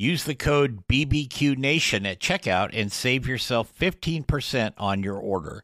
Use 0.00 0.24
the 0.24 0.34
code 0.34 0.86
BBQNation 0.86 2.10
at 2.10 2.20
checkout 2.20 2.70
and 2.72 2.90
save 2.90 3.28
yourself 3.28 3.70
15% 3.78 4.72
on 4.78 5.02
your 5.02 5.18
order. 5.18 5.62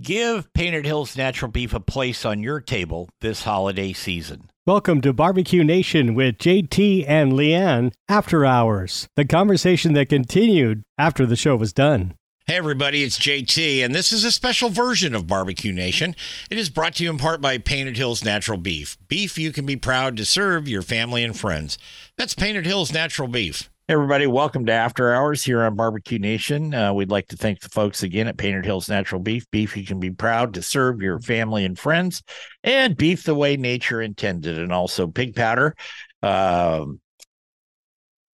Give 0.00 0.52
Painted 0.52 0.86
Hills 0.86 1.16
Natural 1.16 1.50
Beef 1.50 1.74
a 1.74 1.80
place 1.80 2.24
on 2.24 2.40
your 2.40 2.60
table 2.60 3.08
this 3.20 3.42
holiday 3.42 3.92
season. 3.92 4.48
Welcome 4.64 5.00
to 5.00 5.12
Barbecue 5.12 5.64
Nation 5.64 6.14
with 6.14 6.38
JT 6.38 7.04
and 7.08 7.32
LeeAnn 7.32 7.90
After 8.08 8.46
Hours, 8.46 9.08
the 9.16 9.24
conversation 9.24 9.94
that 9.94 10.08
continued 10.08 10.84
after 10.96 11.26
the 11.26 11.34
show 11.34 11.56
was 11.56 11.72
done. 11.72 12.14
Hey, 12.46 12.58
everybody, 12.58 13.02
it's 13.02 13.18
JT, 13.18 13.82
and 13.82 13.94
this 13.94 14.12
is 14.12 14.22
a 14.22 14.30
special 14.30 14.68
version 14.68 15.14
of 15.14 15.26
Barbecue 15.26 15.72
Nation. 15.72 16.14
It 16.50 16.58
is 16.58 16.68
brought 16.68 16.96
to 16.96 17.02
you 17.02 17.08
in 17.08 17.16
part 17.16 17.40
by 17.40 17.56
Painted 17.56 17.96
Hills 17.96 18.22
Natural 18.22 18.58
Beef. 18.58 18.98
Beef 19.08 19.38
you 19.38 19.50
can 19.50 19.64
be 19.64 19.76
proud 19.76 20.18
to 20.18 20.26
serve 20.26 20.68
your 20.68 20.82
family 20.82 21.24
and 21.24 21.34
friends. 21.34 21.78
That's 22.18 22.34
Painted 22.34 22.66
Hills 22.66 22.92
Natural 22.92 23.28
Beef. 23.28 23.70
Everybody, 23.86 24.26
welcome 24.26 24.64
to 24.64 24.72
After 24.72 25.12
Hours 25.12 25.44
here 25.44 25.62
on 25.62 25.74
Barbecue 25.74 26.18
Nation. 26.18 26.72
Uh, 26.72 26.94
we'd 26.94 27.10
like 27.10 27.28
to 27.28 27.36
thank 27.36 27.60
the 27.60 27.68
folks 27.68 28.02
again 28.02 28.26
at 28.28 28.38
Painted 28.38 28.64
Hills 28.64 28.88
Natural 28.88 29.20
Beef. 29.20 29.44
Beef 29.50 29.76
you 29.76 29.84
can 29.84 30.00
be 30.00 30.10
proud 30.10 30.54
to 30.54 30.62
serve 30.62 31.02
your 31.02 31.20
family 31.20 31.66
and 31.66 31.78
friends, 31.78 32.22
and 32.62 32.96
beef 32.96 33.24
the 33.24 33.34
way 33.34 33.58
nature 33.58 34.00
intended, 34.00 34.58
and 34.58 34.72
also 34.72 35.06
pig 35.06 35.36
powder. 35.36 35.74
Um, 36.22 36.98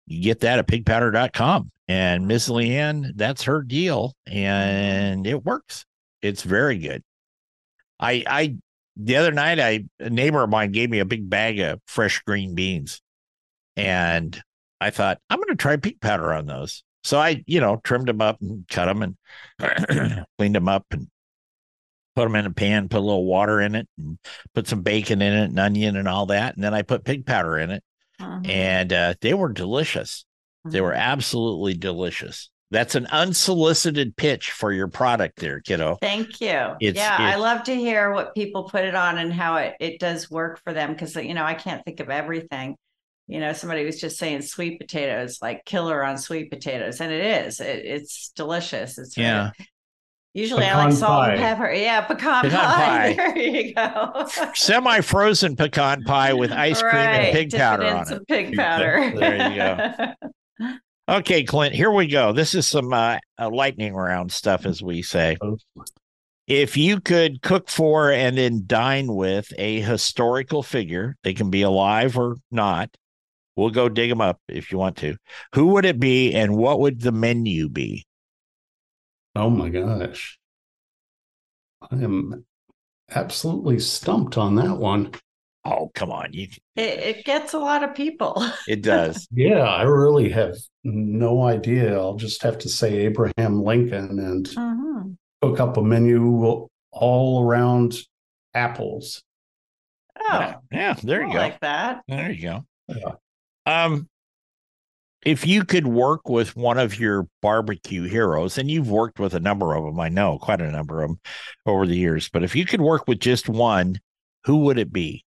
you 0.09 0.21
get 0.21 0.41
that 0.41 0.59
at 0.59 0.67
pigpowder.com. 0.67 1.71
And 1.87 2.27
Miss 2.27 2.49
LeeAnn, 2.49 3.13
that's 3.15 3.45
her 3.45 3.63
deal, 3.63 4.17
and 4.27 5.29
it 5.29 5.45
works. 5.45 5.87
It's 6.23 6.43
very 6.43 6.79
good. 6.79 7.05
I 8.01 8.25
I 8.27 8.57
the 8.97 9.15
other 9.15 9.31
night, 9.31 9.61
I 9.61 9.85
a 10.01 10.11
neighbor 10.11 10.43
of 10.43 10.51
mine 10.51 10.73
gave 10.73 10.91
me 10.91 10.99
a 10.99 11.05
big 11.05 11.31
bag 11.31 11.61
of 11.61 11.81
fresh 11.87 12.21
green 12.23 12.57
beans, 12.57 13.01
and 13.77 14.43
I 14.81 14.91
thought 14.91 15.19
I'm 15.31 15.39
going 15.39 15.49
to 15.49 15.57
try 15.57 15.77
pig 15.77 16.01
powder 16.01 16.33
on 16.33 16.47
those. 16.47 16.83
So 17.05 17.19
I, 17.19 17.43
you 17.47 17.61
know, 17.61 17.81
trimmed 17.85 18.09
them 18.09 18.21
up 18.21 18.39
and 18.41 18.67
cut 18.69 18.87
them 18.87 19.03
and 19.03 20.25
cleaned 20.39 20.55
them 20.55 20.69
up 20.69 20.85
and 20.91 21.09
put 22.17 22.25
them 22.25 22.35
in 22.37 22.47
a 22.47 22.51
pan, 22.51 22.89
put 22.89 22.99
a 22.99 23.01
little 23.01 23.25
water 23.27 23.61
in 23.61 23.75
it, 23.75 23.89
and 23.99 24.19
put 24.55 24.67
some 24.67 24.83
bacon 24.83 25.23
in 25.23 25.33
it, 25.33 25.45
and 25.45 25.59
onion 25.59 25.97
and 25.97 26.09
all 26.09 26.27
that, 26.27 26.55
and 26.57 26.65
then 26.65 26.75
I 26.75 26.83
put 26.83 27.05
pig 27.05 27.27
powder 27.27 27.59
in 27.59 27.71
it, 27.71 27.85
Uh-huh. 28.19 28.41
and 28.45 28.93
uh, 28.93 29.15
they 29.21 29.35
were 29.35 29.53
delicious. 29.53 30.25
They 30.65 30.81
were 30.81 30.95
absolutely 30.95 31.75
delicious. 31.75 32.51
That's 32.73 32.97
an 32.97 33.07
unsolicited 33.07 34.17
pitch 34.17 34.51
for 34.51 34.73
your 34.73 34.89
product, 34.89 35.39
there, 35.39 35.61
kiddo. 35.61 35.99
Thank 36.01 36.41
you. 36.41 36.49
It's- 36.81 36.97
yeah, 36.97 37.17
I 37.21 37.37
love 37.37 37.63
to 37.65 37.75
hear 37.77 38.13
what 38.13 38.35
people 38.35 38.65
put 38.65 38.83
it 38.83 38.97
on 38.97 39.19
and 39.19 39.33
how 39.33 39.59
it, 39.59 39.75
it 39.79 40.01
does 40.01 40.29
work 40.29 40.61
for 40.65 40.73
them 40.73 40.93
because 40.93 41.15
you 41.15 41.35
know 41.35 41.45
I 41.45 41.55
can't 41.55 41.85
think 41.85 42.01
of 42.01 42.11
everything. 42.11 42.75
You 43.29 43.41
know, 43.41 43.53
somebody 43.53 43.85
was 43.85 44.01
just 44.01 44.19
saying 44.19 44.43
sweet 44.43 44.79
potatoes, 44.79 45.39
like 45.43 45.65
killer 45.65 46.05
on 46.05 46.17
sweet 46.17 46.51
potatoes, 46.51 47.01
and 47.01 47.13
it 47.13 47.45
is. 47.47 47.61
It, 47.61 47.85
it's 47.85 48.29
delicious. 48.37 48.99
It's 48.99 49.15
very- 49.15 49.27
Yeah. 49.29 49.51
Usually 50.35 50.65
I 50.67 50.75
like 50.77 50.85
Pecan 50.89 50.93
salt 50.97 51.29
and 51.31 51.39
pepper. 51.41 51.73
Yeah, 51.73 52.03
pecan, 52.03 52.43
Pecan 52.43 52.59
pie. 52.61 53.15
pie. 53.17 53.33
There 53.33 53.39
you 53.39 53.75
go. 53.75 54.29
Semi-frozen 54.55 55.57
pecan 55.57 56.03
pie 56.05 56.35
with 56.35 56.53
ice 56.53 56.83
cream 56.83 56.95
and 56.95 57.33
pig 57.33 57.49
dip 57.49 57.59
it 57.59 57.63
powder 57.63 57.85
in 57.87 57.97
on 57.97 58.05
some 58.07 58.19
it. 58.19 58.29
pig 58.29 58.55
powder. 58.55 59.13
There 59.17 59.51
you 59.51 59.57
go. 59.57 60.69
Okay, 61.09 61.45
Clint, 61.45 61.73
here 61.73 61.93
we 61.93 62.09
go. 62.09 62.33
This 62.33 62.53
is 62.53 62.67
some 62.67 62.93
uh, 62.93 63.19
uh, 63.39 63.49
lightning 63.49 63.95
round 63.95 64.33
stuff, 64.33 64.67
as 64.67 64.83
we 64.83 65.03
say. 65.03 65.37
If 66.49 66.77
you 66.77 67.01
could 67.01 67.43
cook 67.43 67.71
for 67.71 68.11
and 68.11 68.37
then 68.37 68.65
dine 68.67 69.15
with 69.15 69.53
a 69.57 69.81
historical 69.83 70.65
figure, 70.65 71.17
they 71.23 71.33
can 71.33 71.49
be 71.49 71.63
alive 71.63 72.19
or 72.19 72.39
not. 72.51 72.91
We'll 73.57 73.71
go 73.71 73.89
dig 73.89 74.11
them 74.11 74.21
up 74.21 74.39
if 74.49 74.71
you 74.71 74.79
want 74.79 74.97
to. 74.99 75.17
Who 75.55 75.69
would 75.69 75.85
it 75.87 75.99
be, 75.99 76.35
and 76.35 76.57
what 76.57 76.81
would 76.81 77.01
the 77.01 77.13
menu 77.13 77.69
be? 77.69 78.05
Oh 79.35 79.51
my 79.51 79.69
gosh. 79.69 80.39
I 81.91 81.97
am 81.97 82.45
absolutely 83.11 83.79
stumped 83.79 84.37
on 84.39 84.55
that 84.57 84.77
one. 84.79 85.13
Oh, 85.65 85.91
come 85.95 86.11
on, 86.11 86.33
you. 86.33 86.49
It, 86.77 86.99
it 87.19 87.25
gets 87.25 87.53
a 87.53 87.59
lot 87.59 87.83
of 87.83 87.95
people. 87.95 88.45
It 88.69 88.83
does. 88.83 89.27
Yeah, 89.33 89.61
I 89.63 89.83
really 89.83 90.29
have 90.31 90.55
no 90.85 91.43
idea. 91.43 91.99
I'll 91.99 92.15
just 92.17 92.43
have 92.43 92.59
to 92.59 92.69
say 92.69 92.99
Abraham 92.99 93.63
Lincoln 93.63 94.19
and 94.19 94.47
Mhm. 94.47 95.17
cook 95.43 95.61
up 95.61 95.77
a 95.77 95.83
menu 95.83 96.69
all 96.93 97.43
around 97.45 97.97
apples. 98.55 99.23
Oh, 100.19 100.39
yeah, 100.41 100.55
yeah, 100.73 100.95
there 101.03 101.23
you 101.23 101.29
I 101.31 101.33
go. 101.33 101.39
like 101.39 101.61
that. 101.61 102.03
There 102.09 102.31
you 102.31 102.43
go. 102.43 102.67
Yeah. 102.89 103.13
Um, 103.67 104.09
if 105.25 105.47
you 105.47 105.65
could 105.65 105.87
work 105.87 106.29
with 106.29 106.55
one 106.57 106.79
of 106.79 106.99
your 106.99 107.27
barbecue 107.43 108.05
heroes, 108.05 108.59
and 108.59 108.71
you've 108.71 108.89
worked 108.89 109.19
with 109.19 109.35
a 109.35 109.41
number 109.41 109.75
of 109.75 109.85
them, 109.85 109.99
I 109.99 110.09
know 110.09 110.39
quite 110.39 110.61
a 110.61 110.71
number 110.71 111.03
of 111.03 111.11
them 111.11 111.21
over 111.67 111.87
the 111.87 111.97
years, 111.97 112.29
but 112.29 112.45
if 112.45 112.55
you 112.55 112.65
could 112.65 112.81
work 112.81 113.09
with 113.09 113.19
just 113.19 113.49
one, 113.49 113.99
who 114.45 114.59
would 114.59 114.79
it 114.79 114.93
be? 114.93 115.25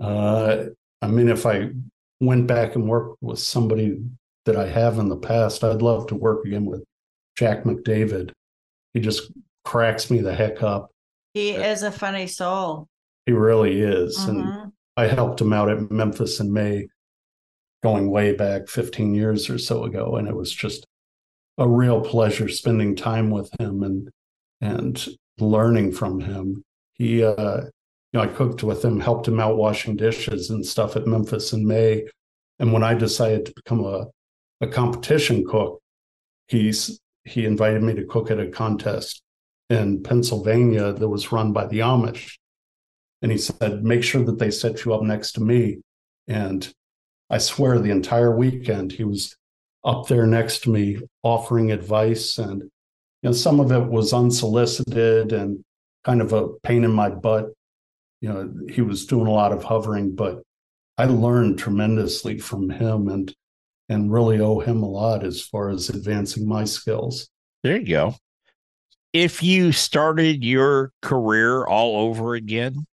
Uh, 0.00 0.64
I 1.02 1.06
mean, 1.08 1.28
if 1.28 1.44
I 1.44 1.70
went 2.20 2.46
back 2.46 2.74
and 2.74 2.88
worked 2.88 3.22
with 3.22 3.38
somebody 3.38 3.98
that 4.46 4.56
I 4.56 4.68
have 4.68 4.98
in 4.98 5.08
the 5.08 5.18
past, 5.18 5.62
I'd 5.62 5.82
love 5.82 6.06
to 6.06 6.14
work 6.14 6.46
again 6.46 6.64
with 6.64 6.82
Jack 7.36 7.64
McDavid. 7.64 8.32
He 8.94 9.00
just 9.00 9.30
cracks 9.64 10.10
me 10.10 10.20
the 10.20 10.34
heck 10.34 10.62
up. 10.62 10.90
He 11.34 11.50
is 11.50 11.82
a 11.82 11.90
funny 11.92 12.26
soul. 12.26 12.88
He 13.26 13.32
really 13.32 13.80
is. 13.80 14.18
And 14.26 14.44
Mhm. 14.44 14.72
I 14.96 15.06
helped 15.06 15.40
him 15.40 15.52
out 15.52 15.70
at 15.70 15.90
Memphis 15.90 16.40
in 16.40 16.52
May, 16.52 16.88
going 17.82 18.10
way 18.10 18.34
back 18.34 18.68
15 18.68 19.14
years 19.14 19.50
or 19.50 19.58
so 19.58 19.84
ago, 19.84 20.16
and 20.16 20.28
it 20.28 20.36
was 20.36 20.52
just 20.52 20.86
a 21.58 21.68
real 21.68 22.00
pleasure 22.00 22.48
spending 22.48 22.96
time 22.96 23.30
with 23.30 23.50
him 23.60 23.82
and 23.82 24.10
and 24.60 25.08
learning 25.38 25.92
from 25.92 26.20
him. 26.20 26.62
He, 26.94 27.24
uh, 27.24 27.62
you 27.62 27.70
know, 28.14 28.20
I 28.20 28.28
cooked 28.28 28.62
with 28.62 28.84
him, 28.84 29.00
helped 29.00 29.26
him 29.26 29.40
out 29.40 29.56
washing 29.56 29.96
dishes 29.96 30.50
and 30.50 30.64
stuff 30.64 30.96
at 30.96 31.06
Memphis 31.06 31.52
in 31.52 31.66
May, 31.66 32.06
and 32.58 32.72
when 32.72 32.84
I 32.84 32.94
decided 32.94 33.46
to 33.46 33.52
become 33.56 33.84
a 33.84 34.06
a 34.60 34.66
competition 34.66 35.44
cook, 35.46 35.80
he's 36.46 37.00
he 37.24 37.44
invited 37.44 37.82
me 37.82 37.94
to 37.94 38.04
cook 38.04 38.30
at 38.30 38.40
a 38.40 38.48
contest 38.48 39.22
in 39.70 40.02
Pennsylvania 40.02 40.92
that 40.92 41.08
was 41.08 41.32
run 41.32 41.52
by 41.52 41.66
the 41.66 41.80
Amish 41.80 42.36
and 43.22 43.30
he 43.30 43.38
said, 43.38 43.84
make 43.84 44.02
sure 44.02 44.24
that 44.24 44.38
they 44.38 44.50
set 44.50 44.84
you 44.84 44.92
up 44.92 45.02
next 45.02 45.32
to 45.32 45.40
me. 45.40 45.78
And 46.26 46.70
I 47.32 47.38
swear 47.38 47.78
the 47.78 47.90
entire 47.90 48.36
weekend 48.36 48.92
he 48.92 49.04
was 49.04 49.34
up 49.84 50.06
there 50.06 50.26
next 50.26 50.64
to 50.64 50.70
me 50.70 51.00
offering 51.22 51.72
advice. 51.72 52.36
And, 52.36 52.60
you 52.60 52.68
know, 53.22 53.32
some 53.32 53.58
of 53.58 53.72
it 53.72 53.86
was 53.86 54.12
unsolicited 54.12 55.32
and 55.32 55.64
kind 56.04 56.20
of 56.20 56.34
a 56.34 56.48
pain 56.62 56.84
in 56.84 56.92
my 56.92 57.08
butt. 57.08 57.46
You 58.20 58.28
know, 58.28 58.54
he 58.68 58.82
was 58.82 59.06
doing 59.06 59.26
a 59.26 59.32
lot 59.32 59.50
of 59.50 59.64
hovering, 59.64 60.14
but 60.14 60.42
I 60.98 61.06
learned 61.06 61.58
tremendously 61.58 62.38
from 62.38 62.68
him 62.68 63.08
and 63.08 63.34
and 63.88 64.12
really 64.12 64.40
owe 64.40 64.60
him 64.60 64.82
a 64.82 64.88
lot 64.88 65.24
as 65.24 65.42
far 65.42 65.70
as 65.70 65.88
advancing 65.88 66.46
my 66.46 66.64
skills. 66.64 67.28
There 67.62 67.78
you 67.78 67.86
go. 67.86 68.14
If 69.12 69.42
you 69.42 69.72
started 69.72 70.44
your 70.44 70.92
career 71.02 71.64
all 71.64 71.96
over 71.96 72.34
again, 72.34 72.86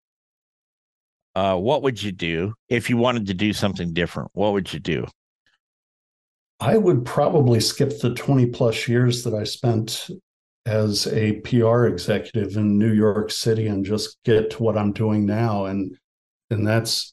uh, 1.37 1.55
what 1.55 1.83
would 1.83 2.03
you 2.03 2.13
do 2.13 2.55
if 2.71 2.89
you 2.89 2.97
wanted 2.97 3.27
to 3.27 3.35
do 3.35 3.53
something 3.53 3.93
different? 3.93 4.31
What 4.33 4.55
would 4.55 4.73
you 4.73 4.81
do? 4.81 5.07
I 6.61 6.79
would 6.79 7.05
probably 7.05 7.61
skip 7.61 8.01
the 8.01 8.15
20 8.15 8.47
plus 8.47 8.89
years 8.89 9.23
that 9.25 9.35
I 9.35 9.45
spent 9.45 10.09
as 10.65 11.07
a 11.09 11.41
PR 11.41 11.85
executive 11.85 12.57
in 12.57 12.79
New 12.79 12.91
York 12.93 13.31
City 13.31 13.67
and 13.67 13.85
just 13.85 14.17
get 14.25 14.51
to 14.53 14.63
what 14.63 14.79
I'm 14.79 14.93
doing 14.93 15.27
now. 15.27 15.67
And 15.67 15.95
and 16.51 16.67
that's 16.67 17.13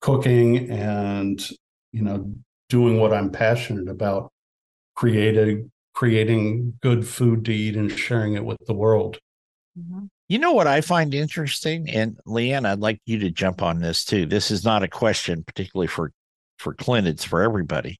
cooking 0.00 0.70
and 0.70 1.46
you 1.92 2.00
know 2.00 2.32
doing 2.70 2.98
what 2.98 3.12
I'm 3.12 3.30
passionate 3.30 3.90
about, 3.90 4.32
creating 4.96 5.70
creating 5.92 6.78
good 6.80 7.06
food 7.06 7.44
to 7.44 7.52
eat 7.52 7.76
and 7.76 7.92
sharing 7.92 8.34
it 8.34 8.44
with 8.46 8.64
the 8.66 8.72
world. 8.72 9.18
Mhm. 9.78 10.08
You 10.30 10.38
know 10.38 10.52
what 10.52 10.68
I 10.68 10.80
find 10.80 11.12
interesting, 11.12 11.90
and 11.90 12.16
LeeAnn, 12.24 12.64
I'd 12.64 12.78
like 12.78 13.00
you 13.04 13.18
to 13.18 13.32
jump 13.32 13.62
on 13.62 13.80
this 13.80 14.04
too. 14.04 14.26
This 14.26 14.52
is 14.52 14.64
not 14.64 14.84
a 14.84 14.88
question 14.88 15.42
particularly 15.42 15.88
for 15.88 16.12
for 16.56 16.72
Clint; 16.72 17.08
it's 17.08 17.24
for 17.24 17.42
everybody. 17.42 17.98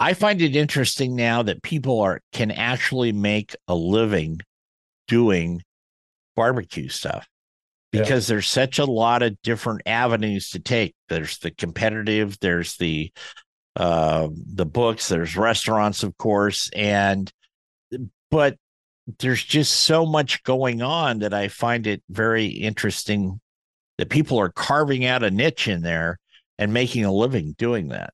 I 0.00 0.14
find 0.14 0.42
it 0.42 0.56
interesting 0.56 1.14
now 1.14 1.44
that 1.44 1.62
people 1.62 2.00
are 2.00 2.20
can 2.32 2.50
actually 2.50 3.12
make 3.12 3.54
a 3.68 3.74
living 3.76 4.40
doing 5.06 5.62
barbecue 6.34 6.88
stuff 6.88 7.28
Yeah. 7.92 8.00
because 8.00 8.26
there's 8.26 8.48
such 8.48 8.80
a 8.80 8.84
lot 8.84 9.22
of 9.22 9.40
different 9.42 9.82
avenues 9.86 10.50
to 10.50 10.58
take. 10.58 10.96
There's 11.08 11.38
the 11.38 11.52
competitive, 11.52 12.36
there's 12.40 12.76
the 12.78 13.12
uh 13.76 14.26
the 14.32 14.66
books, 14.66 15.06
there's 15.08 15.36
restaurants, 15.36 16.02
of 16.02 16.16
course, 16.16 16.68
and 16.74 17.30
but 18.28 18.56
there's 19.18 19.42
just 19.42 19.72
so 19.80 20.04
much 20.06 20.42
going 20.44 20.82
on 20.82 21.20
that 21.20 21.34
I 21.34 21.48
find 21.48 21.86
it 21.86 22.02
very 22.08 22.46
interesting 22.46 23.40
that 23.98 24.10
people 24.10 24.38
are 24.38 24.50
carving 24.50 25.04
out 25.04 25.22
a 25.22 25.30
niche 25.30 25.68
in 25.68 25.82
there 25.82 26.18
and 26.58 26.72
making 26.72 27.04
a 27.04 27.12
living 27.12 27.54
doing 27.58 27.88
that. 27.88 28.12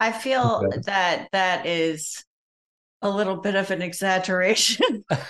I 0.00 0.12
feel 0.12 0.62
Okay. 0.64 0.78
that 0.86 1.28
that 1.32 1.66
is 1.66 2.24
a 3.02 3.10
little 3.10 3.36
bit 3.36 3.54
of 3.54 3.70
an 3.70 3.82
exaggeration. 3.82 5.04
uh, 5.10 5.20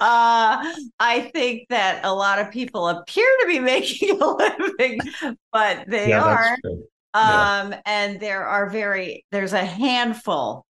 I 0.00 1.30
think 1.32 1.68
that 1.68 2.00
a 2.04 2.12
lot 2.14 2.38
of 2.38 2.50
people 2.50 2.88
appear 2.88 3.26
to 3.40 3.46
be 3.46 3.58
making 3.58 4.20
a 4.20 4.26
living, 4.26 5.00
but 5.52 5.84
they 5.88 6.10
yeah, 6.10 6.22
are. 6.22 6.44
that's 6.44 6.60
true. 6.62 6.84
Yeah. 7.14 7.60
Um, 7.62 7.74
and 7.86 8.20
there 8.20 8.44
are 8.46 8.68
very 8.70 9.24
there's 9.32 9.52
a 9.54 9.64
handful, 9.64 10.64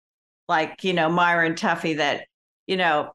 like 0.49 0.83
you 0.85 0.93
know, 0.93 1.09
Myron 1.09 1.55
Tuffy 1.55 1.97
that 1.97 2.25
you 2.67 2.77
know 2.77 3.13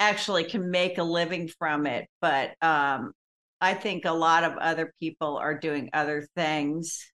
actually 0.00 0.44
can 0.44 0.70
make 0.70 0.98
a 0.98 1.04
living 1.04 1.48
from 1.48 1.86
it. 1.86 2.08
But 2.20 2.52
um, 2.62 3.12
I 3.60 3.74
think 3.74 4.04
a 4.04 4.12
lot 4.12 4.44
of 4.44 4.56
other 4.58 4.92
people 5.00 5.36
are 5.38 5.58
doing 5.58 5.90
other 5.92 6.26
things 6.36 7.04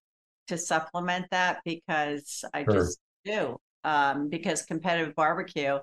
to 0.49 0.59
supplement 0.59 1.27
that 1.31 1.61
because 1.65 2.45
I 2.55 2.65
Sure. 2.65 2.75
just 2.75 2.99
do. 3.25 3.59
Um, 3.85 4.29
because 4.31 4.63
competitive 4.63 5.15
barbecue, 5.15 5.79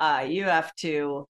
uh, 0.00 0.26
you 0.28 0.44
have 0.44 0.74
to 0.76 1.26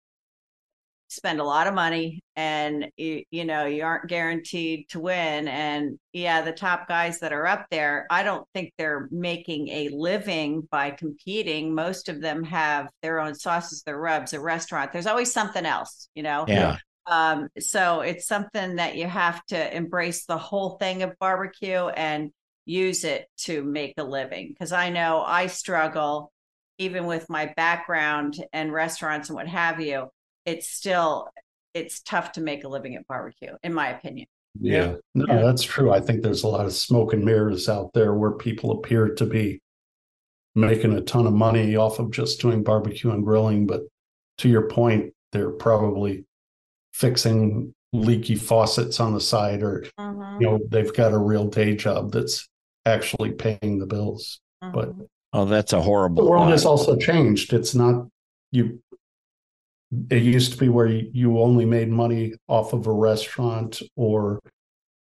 spend 1.08 1.40
a 1.40 1.44
lot 1.44 1.66
of 1.66 1.74
money 1.74 2.22
and 2.36 2.88
you, 2.96 3.22
you 3.30 3.44
know 3.44 3.66
you 3.66 3.84
aren't 3.84 4.08
guaranteed 4.08 4.88
to 4.88 5.00
win. 5.00 5.48
And 5.48 5.98
yeah 6.12 6.42
the 6.42 6.52
top 6.52 6.88
guys 6.88 7.20
that 7.20 7.32
are 7.32 7.46
up 7.46 7.66
there 7.70 8.06
i 8.10 8.22
don't 8.22 8.46
think 8.54 8.72
they're 8.78 9.08
making 9.10 9.68
a 9.68 9.88
living 9.90 10.66
by 10.70 10.90
competing. 10.90 11.74
Most 11.74 12.08
of 12.08 12.20
them 12.20 12.44
have 12.44 12.88
their 13.02 13.20
own 13.20 13.34
sauces 13.34 13.82
their 13.82 13.98
rubs 13.98 14.32
a 14.32 14.40
restaurant. 14.40 14.92
There's 14.92 15.06
always 15.06 15.32
something 15.32 15.66
else 15.66 16.08
you 16.14 16.22
know? 16.22 16.44
Yeah. 16.48 16.76
um 17.06 17.48
so 17.58 18.00
it's 18.00 18.26
something 18.26 18.76
that 18.76 18.96
you 18.96 19.06
have 19.06 19.44
to 19.46 19.76
embrace 19.76 20.24
the 20.26 20.38
whole 20.38 20.76
thing 20.78 21.02
of 21.02 21.12
barbecue 21.20 21.86
and 21.88 22.30
use 22.66 23.04
it 23.04 23.26
to 23.36 23.62
make 23.62 23.94
a 23.98 24.04
living. 24.04 24.48
Because 24.48 24.72
i 24.72 24.90
know 24.90 25.22
i 25.26 25.46
struggle 25.46 26.32
even 26.78 27.06
with 27.06 27.28
my 27.30 27.52
background 27.56 28.44
and 28.52 28.72
restaurants 28.72 29.28
and 29.28 29.36
what 29.36 29.46
have 29.46 29.80
you 29.80 30.08
it's 30.46 30.68
still 30.68 31.28
it's 31.72 32.00
tough 32.02 32.32
to 32.32 32.40
make 32.40 32.64
a 32.64 32.68
living 32.68 32.94
at 32.94 33.06
barbecue 33.06 33.52
in 33.62 33.72
my 33.74 33.88
opinion 33.88 34.26
Yeah, 34.60 34.94
no, 35.14 35.44
that's 35.44 35.64
true. 35.64 35.92
I 35.92 36.00
think 36.00 36.22
there's 36.22 36.44
a 36.44 36.48
lot 36.48 36.66
of 36.66 36.72
smoke 36.72 37.12
and 37.12 37.24
mirrors 37.24 37.68
out 37.68 37.92
there 37.92 38.14
where 38.14 38.32
people 38.32 38.70
appear 38.70 39.08
to 39.14 39.26
be 39.26 39.60
making 40.54 40.92
a 40.92 41.00
ton 41.00 41.26
of 41.26 41.32
money 41.32 41.74
off 41.76 41.98
of 41.98 42.12
just 42.12 42.40
doing 42.40 42.62
barbecue 42.62 43.10
and 43.10 43.24
grilling. 43.24 43.66
But 43.66 43.82
to 44.38 44.48
your 44.48 44.68
point, 44.68 45.12
they're 45.32 45.50
probably 45.50 46.24
fixing 46.92 47.74
leaky 47.92 48.36
faucets 48.36 49.00
on 49.00 49.12
the 49.14 49.20
side, 49.20 49.62
or 49.62 49.84
Mhm, 49.98 50.40
you 50.40 50.46
know, 50.46 50.60
they've 50.68 50.94
got 50.94 51.12
a 51.12 51.18
real 51.18 51.48
day 51.48 51.74
job 51.74 52.12
that's 52.12 52.48
actually 52.86 53.32
paying 53.32 53.78
the 53.78 53.86
bills. 53.86 54.40
But 54.60 54.90
mhm. 54.90 55.08
Oh, 55.32 55.44
that's 55.46 55.72
a 55.72 55.82
horrible. 55.82 56.24
the 56.24 56.30
world 56.30 56.44
thought. 56.44 56.52
has 56.52 56.64
also 56.64 56.96
changed. 56.96 57.52
It's 57.52 57.74
not 57.74 58.06
you. 58.52 58.80
It 60.10 60.22
used 60.22 60.52
to 60.52 60.58
be 60.58 60.68
where 60.68 60.86
you, 60.86 61.10
you 61.12 61.38
only 61.38 61.64
made 61.64 61.88
money 61.88 62.34
off 62.48 62.72
of 62.72 62.86
a 62.86 62.92
restaurant 62.92 63.80
or 63.96 64.40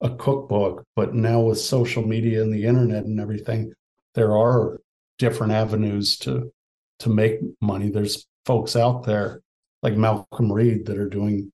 a 0.00 0.10
cookbook, 0.10 0.84
but 0.96 1.14
now 1.14 1.40
with 1.40 1.60
social 1.60 2.06
media 2.06 2.42
and 2.42 2.52
the 2.52 2.64
internet 2.64 3.04
and 3.04 3.20
everything, 3.20 3.72
there 4.14 4.36
are 4.36 4.80
different 5.18 5.52
avenues 5.52 6.16
to 6.18 6.52
to 7.00 7.08
make 7.08 7.40
money. 7.60 7.88
There's 7.90 8.26
folks 8.44 8.76
out 8.76 9.04
there 9.04 9.40
like 9.82 9.96
Malcolm 9.96 10.52
Reed 10.52 10.86
that 10.86 10.98
are 10.98 11.08
doing 11.08 11.50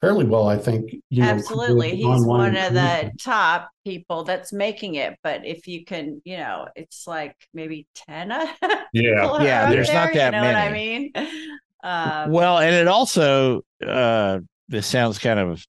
fairly 0.00 0.24
well, 0.24 0.48
I 0.48 0.56
think. 0.58 0.92
You 1.10 1.22
know, 1.22 1.30
absolutely 1.30 1.96
he's 1.96 2.24
one 2.24 2.56
of 2.56 2.72
the 2.74 3.10
top 3.20 3.70
people 3.84 4.24
that's 4.24 4.52
making 4.52 4.96
it 4.96 5.18
but 5.22 5.46
if 5.46 5.66
you 5.66 5.82
can 5.84 6.20
you 6.24 6.36
know 6.36 6.68
it's 6.76 7.06
like 7.06 7.34
maybe 7.54 7.86
10 8.06 8.30
Yeah. 8.92 9.38
Yeah, 9.42 9.64
out 9.64 9.70
there's 9.70 9.88
not 9.92 10.12
that 10.12 10.26
you 10.26 10.30
know 10.30 10.44
what 10.44 10.54
i 10.54 10.70
many. 10.70 11.10
mean 11.14 11.58
um, 11.82 12.30
well, 12.30 12.58
and 12.58 12.74
it 12.74 12.88
also 12.88 13.62
uh 13.86 14.40
this 14.68 14.86
sounds 14.86 15.18
kind 15.18 15.38
of 15.38 15.64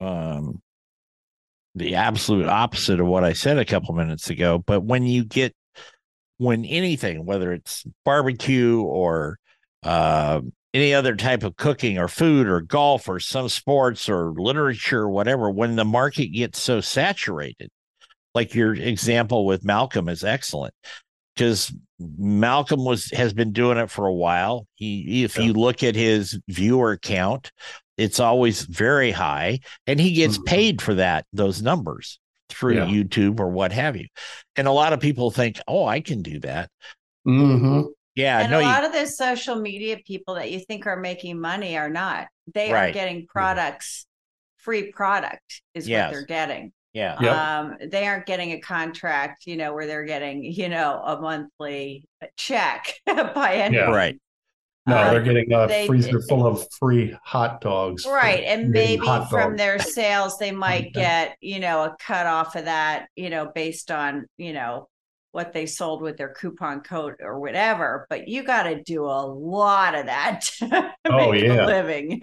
um 0.00 0.60
the 1.74 1.94
absolute 1.94 2.46
opposite 2.46 3.00
of 3.00 3.06
what 3.06 3.24
I 3.24 3.32
said 3.32 3.58
a 3.58 3.64
couple 3.64 3.94
minutes 3.94 4.28
ago, 4.30 4.58
but 4.58 4.82
when 4.82 5.04
you 5.06 5.24
get 5.24 5.54
when 6.38 6.64
anything, 6.64 7.26
whether 7.26 7.52
it's 7.52 7.84
barbecue 8.04 8.80
or 8.80 9.38
uh, 9.82 10.40
any 10.72 10.94
other 10.94 11.14
type 11.14 11.42
of 11.42 11.56
cooking 11.56 11.98
or 11.98 12.08
food 12.08 12.46
or 12.46 12.62
golf 12.62 13.08
or 13.08 13.20
some 13.20 13.48
sports 13.48 14.08
or 14.08 14.32
literature 14.32 15.00
or 15.00 15.10
whatever, 15.10 15.50
when 15.50 15.76
the 15.76 15.84
market 15.84 16.28
gets 16.28 16.58
so 16.58 16.80
saturated, 16.80 17.68
like 18.34 18.54
your 18.54 18.74
example 18.74 19.44
with 19.44 19.64
Malcolm 19.66 20.08
is 20.08 20.24
excellent 20.24 20.72
because 21.34 21.74
Malcolm 22.18 22.84
was 22.84 23.10
has 23.10 23.32
been 23.32 23.52
doing 23.52 23.78
it 23.78 23.90
for 23.90 24.06
a 24.06 24.12
while. 24.12 24.66
He, 24.74 25.22
if 25.24 25.36
Yeah. 25.36 25.44
you 25.44 25.52
look 25.52 25.82
at 25.82 25.94
his 25.94 26.38
viewer 26.48 26.96
count, 26.96 27.52
it's 27.96 28.18
always 28.18 28.62
very 28.62 29.10
high, 29.10 29.60
and 29.86 30.00
he 30.00 30.12
gets 30.12 30.38
Mhm. 30.38 30.46
paid 30.46 30.82
for 30.82 30.94
that 30.94 31.26
those 31.32 31.60
numbers 31.60 32.18
through 32.48 32.76
Yeah. 32.76 32.86
YouTube 32.86 33.38
or 33.38 33.48
what 33.50 33.72
have 33.72 33.96
you. 33.96 34.06
And 34.56 34.66
a 34.66 34.72
lot 34.72 34.92
of 34.92 35.00
people 35.00 35.30
think, 35.30 35.60
"Oh, 35.68 35.84
I 35.84 36.00
can 36.00 36.22
do 36.22 36.40
that." 36.40 36.70
hmm 37.24 37.82
Yeah, 38.14 38.40
and 38.40 38.50
no, 38.50 38.58
a 38.58 38.62
you, 38.62 38.68
lot 38.68 38.84
of 38.84 38.92
those 38.92 39.16
social 39.16 39.56
media 39.56 39.98
people 40.06 40.34
that 40.34 40.50
you 40.50 40.60
think 40.60 40.86
are 40.86 40.96
making 40.96 41.38
money 41.40 41.76
are 41.76 41.90
not 41.90 42.28
they 42.52 42.72
are 42.72 42.90
getting 42.90 43.26
products 43.28 44.06
free 44.56 44.90
product 44.90 45.62
is 45.74 45.88
Yes. 45.88 46.08
what 46.08 46.12
they're 46.16 46.26
getting 46.26 46.72
yeah, 46.92 47.16
Yep. 47.20 47.36
um 47.36 47.88
they 47.90 48.06
aren't 48.06 48.26
getting 48.26 48.52
a 48.52 48.60
contract 48.60 49.46
you 49.46 49.56
know 49.56 49.72
where 49.74 49.86
they're 49.86 50.04
getting 50.04 50.44
you 50.44 50.68
know 50.68 51.00
a 51.04 51.20
monthly 51.20 52.04
check 52.36 52.94
by 53.06 53.54
any 53.54 53.76
Yeah. 53.76 53.90
right. 53.90 54.18
No, 54.86 54.96
Uh, 54.96 55.10
they're 55.10 55.22
getting 55.22 55.52
a 55.52 55.66
they- 55.68 55.86
freezer 55.86 56.20
full 56.22 56.46
of 56.46 56.66
free 56.78 57.14
hot 57.22 57.60
dogs. 57.60 58.06
right 58.06 58.42
and 58.44 58.70
maybe 58.70 59.06
from 59.28 59.56
their 59.56 59.78
sales 59.78 60.38
they 60.38 60.50
might 60.66 60.92
get 60.94 61.36
you 61.40 61.60
know 61.60 61.82
a 61.84 61.96
cut 62.00 62.26
off 62.26 62.56
of 62.56 62.64
that 62.64 63.06
you 63.14 63.30
know 63.30 63.52
based 63.54 63.90
on 63.90 64.26
you 64.36 64.52
know 64.52 64.88
what 65.32 65.52
they 65.52 65.64
sold 65.66 66.02
with 66.02 66.16
their 66.16 66.34
coupon 66.34 66.80
code 66.80 67.14
or 67.20 67.38
whatever 67.38 68.06
but 68.10 68.26
you 68.28 68.42
got 68.42 68.64
to 68.64 68.82
do 68.82 69.04
a 69.04 69.22
lot 69.26 69.94
of 69.94 70.06
that 70.06 70.40
to 70.58 70.92
Oh, 71.06 71.32
make 71.32 71.44
yeah. 71.44 71.64
a 71.64 71.66
living 71.66 72.18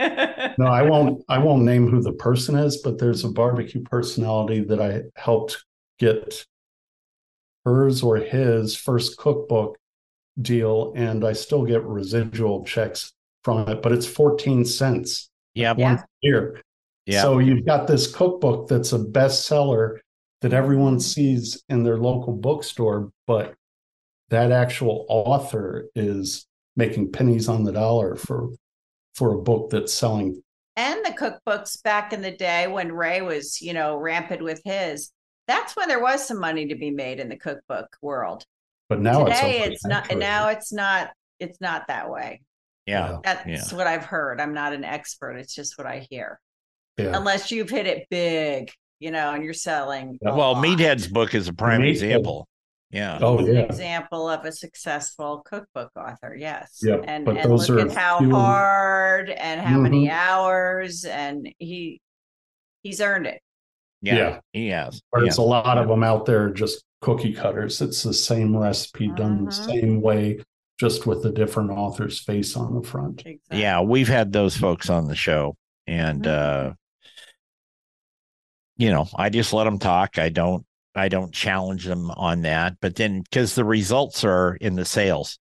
No, 0.58 0.66
I 0.68 0.82
won't. 0.90 1.24
I 1.30 1.38
won't 1.40 1.64
name 1.64 1.88
who 1.90 2.02
the 2.02 2.14
person 2.14 2.56
is, 2.56 2.78
but 2.78 2.98
there's 3.00 3.24
a 3.24 3.30
barbecue 3.30 3.82
personality 3.82 4.62
that 4.66 4.80
I 4.82 5.04
helped 5.20 5.64
get 6.00 6.46
hers 7.66 8.04
or 8.04 8.18
his 8.18 8.76
first 8.76 9.18
cookbook 9.18 9.78
deal, 10.42 10.94
and 10.96 11.26
I 11.26 11.34
still 11.34 11.66
get 11.66 11.84
residual 11.84 12.64
checks 12.66 13.12
from 13.44 13.68
it, 13.68 13.82
but 13.82 13.92
it's 13.92 14.06
14 14.08 14.64
cents 14.66 15.30
Yep. 15.56 15.78
Yeah. 15.80 15.90
once 15.92 16.02
a 16.02 16.06
year. 16.22 16.62
Yeah. 17.06 17.22
So 17.24 17.40
you've 17.40 17.66
got 17.66 17.88
this 17.88 18.14
cookbook 18.14 18.68
that's 18.68 18.94
a 18.94 19.00
bestseller 19.00 19.98
that 20.42 20.54
everyone 20.54 21.00
sees 21.00 21.64
in 21.70 21.84
their 21.84 21.98
local 21.98 22.34
bookstore, 22.34 23.12
but 23.26 23.56
that 24.30 24.52
actual 24.52 25.06
author 25.10 25.88
is 25.96 26.46
making 26.76 27.12
pennies 27.12 27.50
on 27.50 27.64
the 27.64 27.72
dollar 27.72 28.16
for 28.16 28.50
for 29.16 29.34
a 29.34 29.42
book 29.42 29.72
that's 29.72 29.94
selling 29.94 30.40
and 30.76 31.04
the 31.04 31.10
cookbooks 31.10 31.82
back 31.82 32.14
in 32.14 32.22
the 32.22 32.30
day 32.30 32.68
when 32.68 32.92
ray 32.92 33.20
was 33.22 33.60
you 33.62 33.74
know 33.74 33.98
rampant 33.98 34.44
with 34.44 34.62
his 34.64 35.12
that's 35.48 35.76
when 35.76 35.88
there 35.88 36.02
was 36.02 36.28
some 36.28 36.40
money 36.40 36.68
to 36.68 36.76
be 36.76 36.92
made 36.92 37.20
in 37.20 37.30
the 37.30 37.38
cookbook 37.38 37.88
world. 38.02 38.44
But 38.90 39.00
now 39.00 39.24
today 39.24 39.60
it's, 39.62 39.76
it's 39.76 39.86
not 39.86 40.12
and 40.12 40.20
now 40.20 40.50
it's 40.50 40.72
not 40.74 41.12
it's 41.40 41.60
not 41.62 41.88
that 41.88 42.10
way. 42.10 42.42
Yeah. 42.86 43.20
that's 43.24 43.48
Yeah. 43.48 43.78
what 43.78 43.88
i've 43.88 44.06
heard. 44.06 44.40
I'm 44.40 44.54
not 44.54 44.74
an 44.74 44.84
expert. 44.84 45.38
It's 45.38 45.56
just 45.56 45.78
what 45.78 45.88
i 45.88 46.06
hear. 46.10 46.40
Yeah. 46.98 47.16
unless 47.16 47.52
you've 47.52 47.70
hit 47.70 47.88
it 47.88 48.08
big 48.10 48.72
you 49.00 49.12
know 49.12 49.34
and 49.34 49.44
you're 49.44 49.54
selling 49.54 50.18
Well, 50.22 50.54
lot. 50.54 50.64
Meathead's 50.66 51.08
book 51.08 51.34
is 51.36 51.48
a 51.48 51.54
prime 51.54 51.82
Meathead. 51.82 51.90
example. 51.90 52.48
Yeah. 52.90 53.20
oh 53.22 53.46
yeah 53.46 53.60
example 53.64 54.30
of 54.30 54.46
a 54.46 54.52
successful 54.52 55.42
cookbook 55.46 55.92
author 55.98 56.34
yes 56.40 56.80
Yeah, 56.82 56.96
and, 57.04 57.26
but 57.26 57.36
and 57.38 57.52
those 57.52 57.70
look 57.70 57.80
are 57.86 57.90
at 57.90 57.96
how 57.98 58.20
few- 58.20 58.32
hard 58.34 59.30
and 59.30 59.60
how 59.60 59.78
many 59.78 60.08
Mhm. 60.08 60.12
hours 60.12 61.04
and 61.04 61.50
he 61.60 62.00
he's 62.84 63.02
earned 63.02 63.28
it 63.28 63.42
Yeah. 64.02 64.16
Yeah. 64.16 64.40
He 64.54 64.68
has. 64.70 65.02
there's 65.12 65.38
Yeah. 65.38 65.44
a 65.44 65.46
lot 65.46 65.78
of 65.78 65.90
them 65.90 66.02
out 66.04 66.26
there 66.26 66.50
just 66.50 66.84
cookie 67.02 67.34
cutters 67.34 67.82
it's 67.82 68.04
the 68.04 68.14
same 68.14 68.56
recipe 68.56 69.10
done 69.10 69.44
the 69.46 69.52
Mhm. 69.52 69.66
same 69.66 70.02
way 70.02 70.40
just 70.80 71.06
with 71.06 71.26
a 71.26 71.32
different 71.32 71.72
author's 71.72 72.20
face 72.20 72.56
on 72.56 72.74
the 72.76 72.84
front. 72.88 73.24
Exactly. 73.26 73.60
Yeah, 73.62 73.82
we've 73.82 74.08
had 74.08 74.32
those 74.32 74.56
folks 74.56 74.90
on 74.92 75.08
the 75.08 75.16
show, 75.16 75.56
and 75.88 76.22
Mhm. 76.24 76.70
uh, 76.70 76.74
you 78.78 78.90
know, 78.92 79.08
I 79.16 79.30
just 79.30 79.54
let 79.54 79.64
them 79.66 79.80
talk. 79.80 80.18
I 80.18 80.30
don't, 80.30 80.66
I 80.96 81.10
don't 81.10 81.34
challenge 81.34 81.86
them 81.86 82.10
on 82.12 82.42
that. 82.44 82.78
But 82.82 82.96
then, 82.96 83.22
because 83.22 83.56
the 83.56 83.66
results 83.66 84.24
are 84.24 84.56
in 84.56 84.76
the 84.76 84.86
sales, 84.86 85.38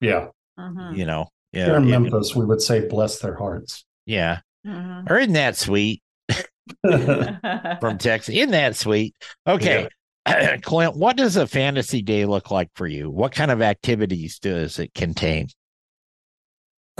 Yeah. 0.00 0.28
Mhm. 0.58 0.96
you 0.96 1.06
know, 1.06 1.28
yeah, 1.52 1.66
Here 1.66 1.76
in 1.76 1.84
it- 1.84 1.90
Memphis, 2.00 2.34
we 2.36 2.44
would 2.44 2.60
say 2.62 2.86
bless 2.86 3.18
their 3.20 3.34
hearts. 3.36 3.84
yeah. 4.06 4.40
Mhm. 4.66 5.08
Or 5.10 5.18
isn't 5.18 5.34
that 5.34 5.56
sweet 5.56 6.02
from 7.80 7.98
Texas? 7.98 8.34
Isn't 8.34 8.50
that 8.50 8.76
sweet? 8.76 9.14
Okay. 9.46 9.88
Clint, 10.62 10.94
what 10.96 11.16
does 11.16 11.36
a 11.36 11.46
fantasy 11.46 12.02
day 12.02 12.26
look 12.26 12.50
like 12.50 12.68
for 12.74 12.86
you? 12.86 13.08
What 13.10 13.32
kind 13.32 13.50
of 13.50 13.62
activities 13.62 14.38
does 14.38 14.78
it 14.78 14.92
contain? 14.94 15.48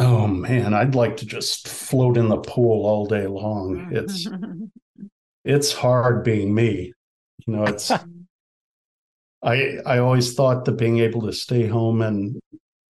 oh 0.01 0.29
man, 0.29 0.75
I'd 0.75 0.95
like 0.95 1.17
to 1.17 1.27
just 1.27 1.67
float 1.67 2.17
in 2.17 2.29
the 2.29 2.37
pool 2.37 2.87
all 2.87 3.05
day 3.07 3.27
long. 3.27 3.89
It's 3.91 4.29
it's 5.49 5.73
hard 5.73 6.23
being 6.25 6.55
me. 6.55 6.93
You 7.47 7.57
know, 7.57 7.65
it's 7.65 7.91
I 9.43 9.79
I 9.87 9.99
always 9.99 10.35
thought 10.35 10.65
that 10.65 10.73
being 10.73 10.99
able 10.99 11.23
to 11.23 11.33
stay 11.33 11.67
home 11.67 12.03
and 12.03 12.39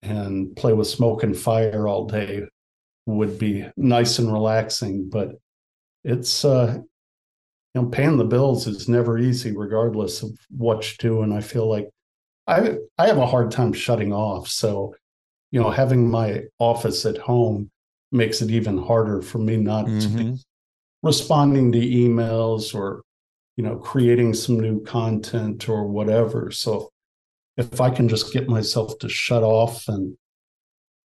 and 0.02 0.54
play 0.56 0.72
with 0.72 0.86
smoke 0.88 1.22
and 1.22 1.36
fire 1.36 1.86
all 1.88 2.06
day 2.06 2.42
would 3.06 3.38
be 3.38 3.66
nice 3.76 4.18
and 4.18 4.32
relaxing, 4.32 5.08
but 5.08 5.32
it's 6.04 6.44
uh 6.44 6.78
you 7.74 7.82
know 7.82 7.88
paying 7.88 8.16
the 8.16 8.24
bills 8.24 8.66
is 8.66 8.88
never 8.88 9.18
easy 9.18 9.56
regardless 9.56 10.22
of 10.22 10.30
what 10.50 10.90
you 10.90 10.96
do 10.98 11.22
and 11.22 11.34
I 11.34 11.40
feel 11.40 11.68
like 11.68 11.88
I 12.46 12.76
I 12.98 13.06
have 13.08 13.18
a 13.18 13.26
hard 13.26 13.50
time 13.50 13.72
shutting 13.72 14.12
off 14.12 14.48
so 14.48 14.94
you 15.50 15.60
know 15.60 15.70
having 15.70 16.10
my 16.10 16.44
office 16.58 17.04
at 17.06 17.18
home 17.18 17.70
makes 18.12 18.40
it 18.42 18.50
even 18.50 18.78
harder 18.78 19.20
for 19.22 19.38
me 19.38 19.56
not 19.56 19.84
to 19.86 19.90
be 19.92 20.24
Mhm. 20.24 20.44
Responding 21.02 21.70
to 21.72 21.78
emails 21.78 22.74
or 22.74 23.02
you 23.56 23.64
know 23.64 23.76
creating 23.76 24.34
some 24.34 24.58
new 24.58 24.82
content 24.82 25.68
or 25.68 25.86
whatever 25.86 26.50
so 26.50 26.90
if 27.56 27.80
i 27.80 27.88
can 27.90 28.08
just 28.08 28.32
get 28.32 28.48
myself 28.48 28.98
to 29.00 29.08
shut 29.08 29.42
off 29.42 29.86
and 29.88 30.16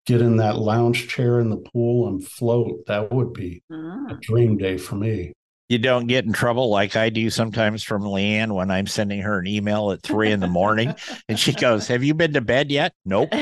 get 0.06 0.20
in 0.20 0.36
that 0.38 0.58
lounge 0.58 1.08
chair 1.08 1.40
in 1.40 1.48
the 1.50 1.56
pool 1.58 2.08
and 2.08 2.26
float 2.26 2.84
that 2.86 3.10
would 3.12 3.32
be 3.32 3.62
a 3.70 3.74
Mhm. 3.74 4.20
dream 4.20 4.56
day 4.58 4.76
for 4.78 4.96
me 4.96 5.32
You 5.68 5.78
don't 5.78 6.06
get 6.06 6.26
in 6.26 6.34
trouble 6.34 6.68
like 6.68 6.96
I 6.96 7.08
do 7.08 7.30
sometimes 7.30 7.82
from 7.82 8.02
LeeAnn 8.02 8.52
when 8.54 8.70
I'm 8.70 8.86
sending 8.86 9.22
her 9.22 9.38
an 9.38 9.46
email 9.46 9.90
at 9.92 10.02
three 10.02 10.30
in 10.30 10.40
the 10.40 10.46
morning 10.48 10.94
and 11.30 11.38
she 11.38 11.54
goes, 11.54 11.86
Have 11.88 12.04
you 12.04 12.12
been 12.12 12.34
to 12.34 12.42
bed 12.42 12.70
yet? 12.70 12.92
Nope. 13.06 13.30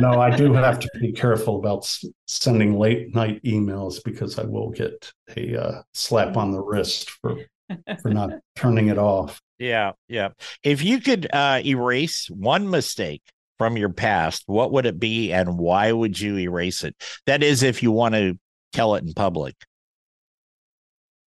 no 0.00 0.20
i 0.20 0.34
do 0.34 0.52
have 0.52 0.78
to 0.78 0.88
be 1.00 1.12
careful 1.12 1.58
about 1.58 1.90
sending 2.26 2.78
late 2.78 3.14
night 3.14 3.42
emails 3.44 4.02
because 4.04 4.38
i 4.38 4.44
will 4.44 4.70
get 4.70 5.12
a 5.36 5.56
uh, 5.56 5.82
slap 5.94 6.36
on 6.36 6.50
the 6.50 6.60
wrist 6.60 7.10
for 7.10 7.36
for 8.00 8.10
not 8.10 8.30
turning 8.56 8.88
it 8.88 8.98
off 8.98 9.40
Yeah. 9.58 9.92
Yeah. 10.08 10.30
If 10.62 10.84
you 10.84 11.00
could 11.00 11.26
uh, 11.32 11.62
erase 11.64 12.28
one 12.28 12.68
mistake 12.68 13.22
from 13.58 13.76
your 13.76 13.88
past, 13.88 14.42
what 14.46 14.70
would 14.72 14.86
it 14.86 14.98
be 15.00 15.32
and 15.32 15.58
why 15.58 15.92
would 15.92 16.20
you 16.20 16.38
erase 16.38 16.84
it? 16.84 16.94
That 17.26 17.42
is, 17.42 17.62
if 17.62 17.82
you 17.82 17.90
want 17.90 18.14
to 18.14 18.38
tell 18.72 18.94
it 18.96 19.04
in 19.04 19.14
public. 19.14 19.54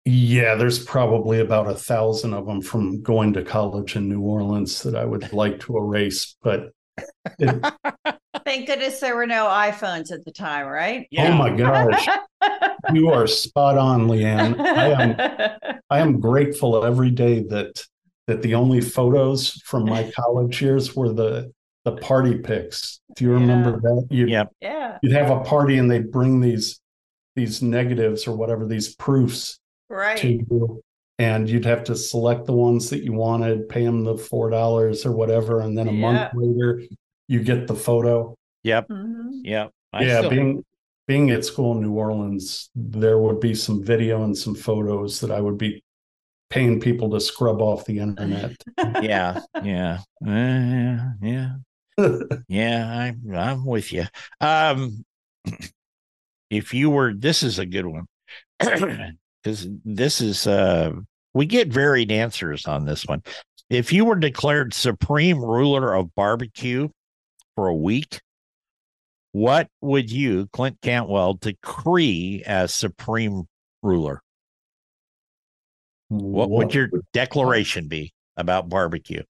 Yeah, 0.03 0.55
there's 0.55 0.83
probably 0.83 1.39
about 1.39 1.69
a 1.69 1.75
thousand 1.75 2.33
of 2.33 2.45
them 2.45 2.62
from 2.62 3.01
going 3.01 3.33
to 3.33 3.43
college 3.43 3.95
in 3.95 4.07
New 4.07 4.21
Orleans 4.21 4.83
that 4.83 4.95
I 4.95 5.05
would 5.05 5.33
like 5.33 5.59
to 5.62 5.77
erase. 5.77 6.36
But 6.41 6.71
it, 7.39 7.65
Thank 8.48 8.66
goodness 8.66 9.01
there 9.01 9.18
were 9.18 9.27
no 9.27 9.46
iPhones 9.48 10.10
at 10.10 10.24
the 10.24 10.32
time, 10.32 10.68
right? 10.68 11.06
Yeah. 11.12 11.34
oh 11.34 11.38
my 11.38 11.50
gosh, 11.54 12.08
you 12.94 13.10
are 13.10 13.27
spot 13.27 13.77
on, 13.77 14.08
LeeAnn. 14.08 14.58
I 14.58 14.88
am 14.88 15.80
I 15.89 16.00
am 16.00 16.22
grateful 16.22 16.86
every 16.86 17.12
day 17.12 17.44
that 17.50 17.86
that 18.27 18.42
the 18.42 18.56
only 18.56 18.80
photos 18.80 19.62
from 19.66 19.84
my 19.84 20.10
college 20.16 20.62
years 20.62 20.96
were 20.96 21.12
the 21.12 21.51
the 21.84 21.98
party 21.98 22.38
pics. 22.38 23.01
Do 23.18 23.25
you 23.25 23.32
remember 23.32 23.82
that? 23.82 24.08
You, 24.12 24.27
Yep. 24.27 24.51
yeah, 24.62 24.98
You'd 25.04 25.12
have 25.12 25.30
a 25.30 25.42
party 25.42 25.77
and 25.77 25.92
they'd 25.92 26.10
bring 26.10 26.39
these 26.39 26.80
these 27.36 27.62
negatives 27.62 28.27
or 28.27 28.38
whatever 28.38 28.66
these 28.66 28.96
proofs 28.96 29.60
right. 29.89 30.18
to 30.20 30.30
you 30.30 30.82
and 31.20 31.50
you'd 31.50 31.66
have 31.66 31.84
to 31.84 31.98
select 31.98 32.46
the 32.46 32.54
ones 32.54 32.89
that 32.92 33.04
you 33.04 33.12
wanted 33.12 33.68
pay 33.68 33.84
them 33.84 34.06
the 34.06 34.18
four 34.18 34.50
dollars 34.50 35.06
or 35.06 35.12
whatever 35.12 35.60
and 35.62 35.77
then 35.77 35.88
a 35.88 35.92
month 35.92 36.32
later 36.34 36.82
you 37.27 37.43
get 37.43 37.67
the 37.67 37.75
photo 37.75 38.36
Yep. 38.63 38.88
Mhm. 38.89 39.41
Yep. 39.43 39.72
I 39.93 40.03
yeah 40.03 40.17
still- 40.19 40.29
being 40.29 40.63
being 41.07 41.29
at 41.31 41.46
school 41.46 41.72
in 41.74 41.81
new 41.81 41.93
orleans 41.93 42.69
there 42.75 43.17
would 43.17 43.39
be 43.39 43.55
some 43.55 43.84
video 43.84 44.24
and 44.24 44.38
some 44.38 44.53
photos 44.55 45.22
that 45.22 45.31
i 45.31 45.39
would 45.39 45.57
be 45.57 45.81
paying 46.50 46.79
people 46.81 47.10
to 47.10 47.19
scrub 47.19 47.62
off 47.62 47.86
the 47.86 48.00
internet 48.00 48.51
yeah. 49.01 49.39
Yeah. 49.63 50.00
Uh, 50.25 51.12
yeah. 51.22 51.51
Yeah. 51.98 52.19
Yeah, 52.48 52.98
I'm 53.00 53.34
I'm 53.36 53.65
with 53.65 53.91
you. 53.91 54.05
Um 54.41 55.03
if 56.50 56.74
you 56.74 56.89
were 56.89 57.13
this 57.13 57.43
is 57.43 57.60
a 57.60 57.65
good 57.65 57.86
one. 57.86 58.05
Cuz 59.43 59.67
this 59.86 60.22
is 60.22 60.48
uh 60.48 60.91
we 61.34 61.46
get 61.46 61.67
varied 61.69 62.12
answers 62.12 62.65
on 62.65 62.86
this 62.86 63.05
one. 63.05 63.22
If 63.69 63.91
you 63.93 64.05
were 64.05 64.15
declared 64.15 64.74
supreme 64.74 65.39
ruler 65.39 65.93
of 65.93 66.13
barbecue 66.15 66.88
for 67.57 67.67
a 67.67 67.75
week, 67.75 68.21
what 69.31 69.67
would 69.81 70.11
you, 70.11 70.47
Clint 70.53 70.77
Cantwell, 70.83 71.33
decree 71.33 72.43
as 72.45 72.71
supreme 72.73 73.45
ruler? 73.81 74.21
What, 76.09 76.51
would 76.51 76.73
your 76.75 76.89
declaration 77.11 77.87
be 77.89 78.13
about 78.37 78.69
barbecue? 78.69 79.23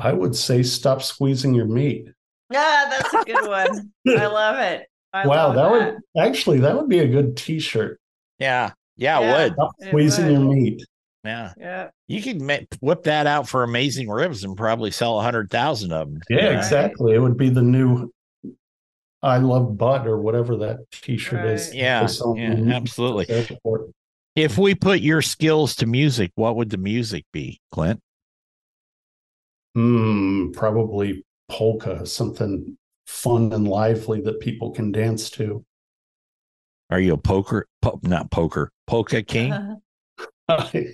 i 0.00 0.12
would 0.12 0.36
say 0.36 0.62
stop 0.62 1.02
squeezing 1.02 1.52
your 1.52 1.66
meat 1.66 2.06
Yeah, 2.52 2.86
that's 2.88 3.12
a 3.12 3.24
good 3.24 3.48
one. 3.48 3.90
I 4.16 4.26
love 4.26 4.56
it. 4.60 4.86
I 5.12 5.26
wow 5.26 5.48
love 5.48 5.54
that 5.56 5.70
would 5.72 6.24
actually 6.24 6.60
that 6.60 6.76
would 6.76 6.88
be 6.88 7.00
a 7.00 7.08
good 7.08 7.36
t-shirt 7.36 7.98
Yeah. 8.38 8.70
Yeah, 8.96 9.18
Yeah. 9.18 9.26
it 9.28 9.32
would. 9.48 9.52
stop 9.54 9.70
It 9.80 9.86
squeezing 9.88 10.26
would. 10.26 10.32
your 10.34 10.40
meat 10.54 10.84
Yeah. 11.24 11.52
Yeah. 11.58 11.88
You 12.06 12.22
could 12.22 12.40
ma- 12.40 12.58
whip 12.80 13.02
that 13.04 13.26
out 13.26 13.48
for 13.48 13.62
amazing 13.64 14.08
ribs 14.08 14.44
and 14.44 14.56
probably 14.56 14.90
sell 14.90 15.18
a 15.18 15.22
hundred 15.22 15.50
thousand 15.50 15.92
of 15.92 16.08
them. 16.08 16.20
Yeah, 16.30 16.46
Right. 16.46 16.56
exactly. 16.58 17.14
It 17.14 17.18
would 17.18 17.36
be 17.36 17.48
the 17.50 17.62
new 17.62 18.10
I 19.20 19.38
love 19.38 19.76
butt 19.76 20.06
or 20.06 20.18
whatever 20.20 20.56
that 20.58 20.78
t-shirt 20.92 21.44
is. 21.44 21.74
Yeah, 21.74 22.06
yeah, 22.36 22.54
absolutely. 22.76 23.26
If 24.36 24.56
we 24.56 24.76
put 24.76 25.00
your 25.00 25.22
skills 25.22 25.74
to 25.76 25.86
music, 25.86 26.30
what 26.36 26.54
would 26.54 26.70
the 26.70 26.76
music 26.78 27.24
be, 27.32 27.60
Clint? 27.72 28.00
Hmm, 29.74 30.50
probably 30.52 31.24
polka, 31.48 32.06
something 32.06 32.78
fun 33.08 33.52
and 33.52 33.66
lively 33.66 34.20
that 34.20 34.38
people 34.38 34.70
can 34.70 34.92
dance 34.92 35.30
to. 35.30 35.64
Are 36.90 37.00
you 37.00 37.14
a 37.14 37.18
poker? 37.18 37.66
Po- 37.82 37.98
not 38.04 38.30
poker. 38.30 38.70
Polka 38.86 39.22
king. 39.22 39.52
I, 40.48 40.86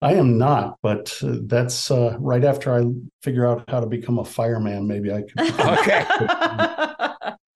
I 0.00 0.14
am 0.14 0.38
not, 0.38 0.78
but 0.82 1.16
uh, 1.22 1.36
that's 1.42 1.90
uh, 1.90 2.16
right 2.18 2.44
after 2.44 2.74
I 2.74 2.84
figure 3.22 3.46
out 3.46 3.64
how 3.68 3.80
to 3.80 3.86
become 3.86 4.18
a 4.18 4.24
fireman. 4.24 4.86
Maybe 4.86 5.12
I 5.12 5.22
could. 5.22 5.54
Okay. 5.60 6.04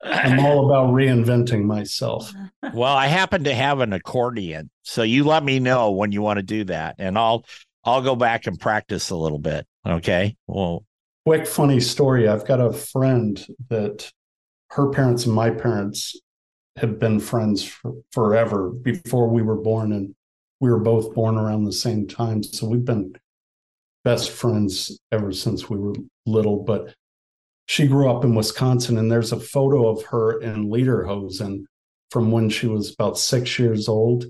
I'm 0.04 0.40
all 0.40 0.66
about 0.66 0.92
reinventing 0.94 1.64
myself. 1.64 2.32
well, 2.72 2.96
I 2.96 3.06
happen 3.06 3.44
to 3.44 3.54
have 3.54 3.80
an 3.80 3.92
accordion, 3.92 4.70
so 4.82 5.02
you 5.02 5.24
let 5.24 5.44
me 5.44 5.60
know 5.60 5.92
when 5.92 6.12
you 6.12 6.22
want 6.22 6.38
to 6.38 6.42
do 6.42 6.64
that, 6.64 6.96
and 6.98 7.16
I'll 7.18 7.44
I'll 7.84 8.02
go 8.02 8.16
back 8.16 8.46
and 8.46 8.58
practice 8.58 9.10
a 9.10 9.16
little 9.16 9.38
bit. 9.38 9.66
Okay. 9.86 10.36
Well, 10.46 10.84
quick 11.28 11.46
funny 11.46 11.78
story 11.78 12.26
i've 12.26 12.46
got 12.46 12.58
a 12.58 12.72
friend 12.72 13.46
that 13.68 14.10
her 14.70 14.88
parents 14.88 15.26
and 15.26 15.34
my 15.34 15.50
parents 15.50 16.18
have 16.76 16.98
been 16.98 17.20
friends 17.20 17.62
for, 17.62 17.96
forever 18.12 18.70
before 18.70 19.28
we 19.28 19.42
were 19.42 19.60
born 19.60 19.92
and 19.92 20.14
we 20.60 20.70
were 20.70 20.78
both 20.78 21.14
born 21.14 21.36
around 21.36 21.64
the 21.64 21.72
same 21.72 22.06
time 22.06 22.42
so 22.42 22.66
we've 22.66 22.84
been 22.84 23.14
best 24.04 24.30
friends 24.30 24.98
ever 25.12 25.32
since 25.32 25.68
we 25.68 25.78
were 25.78 25.94
little 26.26 26.62
but 26.62 26.94
she 27.66 27.86
grew 27.86 28.10
up 28.10 28.24
in 28.24 28.34
wisconsin 28.34 28.98
and 28.98 29.10
there's 29.10 29.32
a 29.32 29.40
photo 29.40 29.88
of 29.88 30.04
her 30.04 30.40
in 30.40 30.68
lederhosen 30.68 31.64
from 32.10 32.30
when 32.30 32.48
she 32.48 32.66
was 32.66 32.92
about 32.94 33.18
six 33.18 33.58
years 33.58 33.88
old 33.88 34.26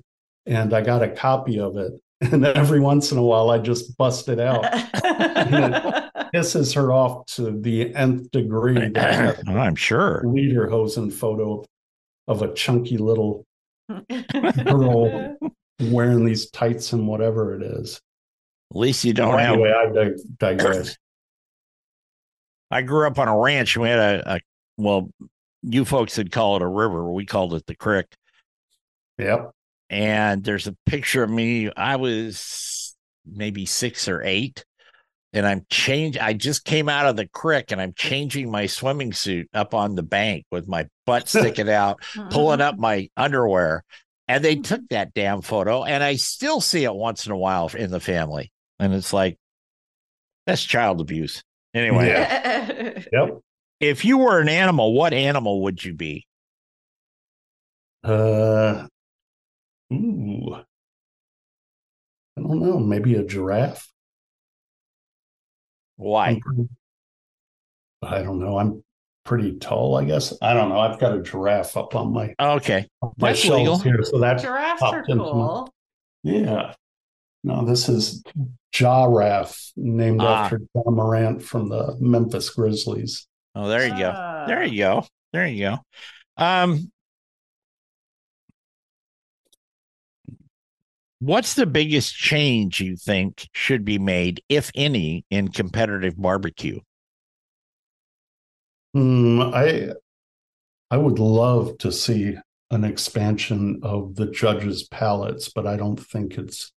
and 0.46 0.74
i 0.74 0.80
got 0.80 1.02
a 1.02 1.08
copy 1.08 1.58
of 1.58 1.76
it 1.76 1.92
and 2.20 2.44
every 2.44 2.80
once 2.80 3.12
in 3.12 3.18
a 3.18 3.22
while 3.22 3.50
i 3.50 3.58
just 3.58 3.96
bust 3.96 4.28
it 4.28 4.40
out 4.40 4.64
pisses 6.34 6.74
her 6.74 6.92
off 6.92 7.26
to 7.26 7.50
the 7.60 7.94
nth 7.94 8.30
degree. 8.30 8.90
I'm 8.96 9.74
sure. 9.74 10.22
Lederhosen 10.24 11.12
photo 11.12 11.64
of 12.26 12.42
a 12.42 12.52
chunky 12.54 12.98
little 12.98 13.44
girl 14.64 15.36
wearing 15.80 16.24
these 16.24 16.50
tights 16.50 16.92
and 16.92 17.06
whatever 17.06 17.54
it 17.54 17.62
is. 17.62 18.00
At 18.70 18.76
least 18.76 19.04
you 19.04 19.14
don't 19.14 19.38
have 19.38 19.54
anyway, 19.54 19.72
I 19.72 19.92
dig- 19.92 20.38
digress. 20.38 20.96
I 22.70 22.82
grew 22.82 23.06
up 23.06 23.18
on 23.18 23.28
a 23.28 23.38
ranch. 23.38 23.76
We 23.76 23.88
had 23.88 23.98
a, 23.98 24.34
a 24.34 24.40
well, 24.76 25.10
you 25.62 25.84
folks 25.84 26.18
would 26.18 26.30
call 26.32 26.56
it 26.56 26.62
a 26.62 26.66
river. 26.66 27.10
We 27.10 27.24
called 27.24 27.54
it 27.54 27.66
the 27.66 27.74
creek. 27.74 28.06
Yep. 29.18 29.52
And 29.90 30.44
there's 30.44 30.66
a 30.66 30.76
picture 30.86 31.22
of 31.22 31.30
me. 31.30 31.70
I 31.74 31.96
was 31.96 32.94
maybe 33.26 33.66
six 33.66 34.08
or 34.08 34.22
eight. 34.22 34.64
And 35.34 35.46
I'm 35.46 35.66
change. 35.68 36.16
I 36.16 36.32
just 36.32 36.64
came 36.64 36.88
out 36.88 37.06
of 37.06 37.16
the 37.16 37.28
creek 37.28 37.70
and 37.70 37.80
I'm 37.80 37.92
changing 37.94 38.50
my 38.50 38.66
swimming 38.66 39.12
suit 39.12 39.48
up 39.52 39.74
on 39.74 39.94
the 39.94 40.02
bank 40.02 40.44
with 40.50 40.66
my 40.66 40.86
butt 41.04 41.28
sticking 41.28 41.68
out, 41.68 42.02
pulling 42.30 42.60
up 42.60 42.78
my 42.78 43.08
underwear. 43.16 43.84
And 44.28 44.44
they 44.44 44.56
took 44.56 44.82
that 44.90 45.14
damn 45.14 45.40
photo, 45.40 45.84
and 45.84 46.04
I 46.04 46.16
still 46.16 46.60
see 46.60 46.84
it 46.84 46.94
once 46.94 47.24
in 47.24 47.32
a 47.32 47.36
while 47.36 47.70
in 47.74 47.90
the 47.90 47.98
family. 48.00 48.52
And 48.78 48.92
it's 48.92 49.12
like, 49.12 49.38
that's 50.46 50.62
child 50.62 51.00
abuse. 51.00 51.42
Anyway, 51.74 52.08
Yeah. 52.08 53.02
Yep. 53.12 53.38
if 53.80 54.04
you 54.04 54.18
were 54.18 54.40
an 54.40 54.48
animal, 54.48 54.92
what 54.94 55.12
animal 55.14 55.62
would 55.62 55.82
you 55.82 55.94
be? 55.94 56.26
Uh, 58.04 58.86
ooh. 59.92 60.54
I 60.54 62.40
don't 62.40 62.60
know. 62.62 62.78
Maybe 62.78 63.14
a 63.16 63.24
giraffe. 63.24 63.88
Why? 65.96 66.40
I'm 66.46 66.68
I 68.02 68.22
don't 68.22 68.38
know. 68.38 68.58
I'm 68.58 68.84
pretty 69.28 69.58
tall, 69.58 69.94
I 69.98 70.04
guess. 70.04 70.32
I 70.40 70.54
don't 70.54 70.70
know. 70.70 70.78
I've 70.80 70.98
got 70.98 71.14
a 71.14 71.20
giraffe 71.22 71.76
up 71.76 71.94
on 71.94 72.14
my 72.14 72.34
Okay. 72.40 72.88
my 73.02 73.10
That's 73.18 73.44
legal. 73.44 73.78
here, 73.78 74.02
so 74.02 74.18
that 74.20 74.40
Giraffes 74.40 74.80
are 74.82 74.92
popped 75.00 75.10
into 75.10 75.22
my- 75.22 75.30
cool. 75.30 75.74
yeah. 76.22 76.72
No, 77.44 77.64
this 77.66 77.90
is 77.90 78.22
Giraffe, 78.72 79.70
named 79.76 80.22
Ah. 80.22 80.44
after 80.44 80.60
Ja 80.74 80.90
Morant 80.90 81.42
from 81.42 81.68
the 81.68 81.96
Memphis 82.00 82.48
Grizzlies. 82.50 83.26
Oh, 83.54 83.68
there 83.68 83.82
you 83.84 83.90
go. 83.90 84.12
There 84.46 84.60
Ah. 84.60 84.62
you 84.62 84.78
go. 84.78 85.06
There 85.34 85.46
you 85.46 85.60
go. 85.64 85.78
Um, 86.42 86.90
what's 91.18 91.54
the 91.54 91.66
biggest 91.66 92.14
change 92.14 92.80
you 92.80 92.96
think 92.96 93.48
should 93.52 93.84
be 93.84 93.98
made, 93.98 94.42
if 94.48 94.70
any, 94.74 95.24
in 95.30 95.48
competitive 95.48 96.16
barbecue? 96.16 96.80
Hmm, 98.94 99.40
I 99.42 99.92
I 100.90 100.96
would 100.96 101.18
love 101.18 101.78
to 101.78 101.92
see 101.92 102.36
an 102.70 102.84
expansion 102.84 103.80
of 103.82 104.14
the 104.14 104.26
judges' 104.26 104.88
palettes, 104.88 105.50
but 105.50 105.66
I 105.66 105.76
don't 105.76 106.00
think 106.00 106.38
it's 106.38 106.72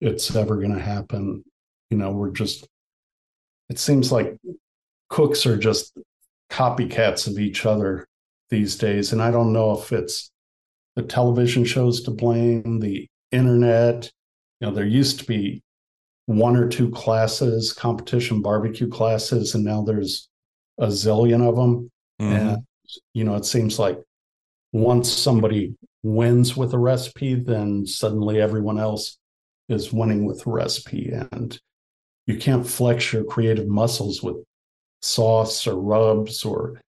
it's 0.00 0.34
ever 0.34 0.56
going 0.56 0.74
to 0.74 0.82
happen. 0.82 1.44
You 1.90 1.98
know, 1.98 2.12
we're 2.12 2.30
just 2.30 2.66
it 3.68 3.78
seems 3.78 4.10
like 4.12 4.36
cooks 5.08 5.46
are 5.46 5.56
just 5.58 5.96
copycats 6.50 7.26
of 7.26 7.38
each 7.38 7.66
other 7.66 8.06
these 8.50 8.76
days, 8.76 9.12
and 9.12 9.22
I 9.22 9.30
don't 9.30 9.52
know 9.52 9.72
if 9.78 9.92
it's 9.92 10.30
the 10.96 11.02
television 11.02 11.64
shows 11.64 12.02
to 12.02 12.10
blame, 12.10 12.80
the 12.80 13.08
internet. 13.30 14.10
You 14.60 14.68
know, 14.68 14.74
there 14.74 14.86
used 14.86 15.20
to 15.20 15.26
be 15.26 15.62
one 16.26 16.56
or 16.56 16.68
two 16.68 16.90
classes, 16.90 17.72
competition 17.72 18.42
barbecue 18.42 18.88
classes, 18.88 19.54
and 19.54 19.64
now 19.64 19.82
there's 19.82 20.28
a 20.82 20.88
zillion 20.88 21.48
of 21.48 21.56
them. 21.56 21.90
Mm-hmm. 22.20 22.48
And, 22.48 22.58
you 23.14 23.24
know, 23.24 23.36
it 23.36 23.46
seems 23.46 23.78
like 23.78 23.98
once 24.72 25.10
somebody 25.10 25.74
wins 26.02 26.56
with 26.56 26.74
a 26.74 26.78
recipe, 26.78 27.34
then 27.34 27.86
suddenly 27.86 28.40
everyone 28.40 28.78
else 28.78 29.16
is 29.68 29.92
winning 29.92 30.26
with 30.26 30.42
the 30.42 30.50
recipe. 30.50 31.12
And 31.12 31.58
you 32.26 32.36
can't 32.36 32.66
flex 32.66 33.12
your 33.12 33.24
creative 33.24 33.68
muscles 33.68 34.22
with 34.22 34.36
sauce 35.00 35.66
or 35.66 35.80
rubs 35.80 36.44
or 36.44 36.80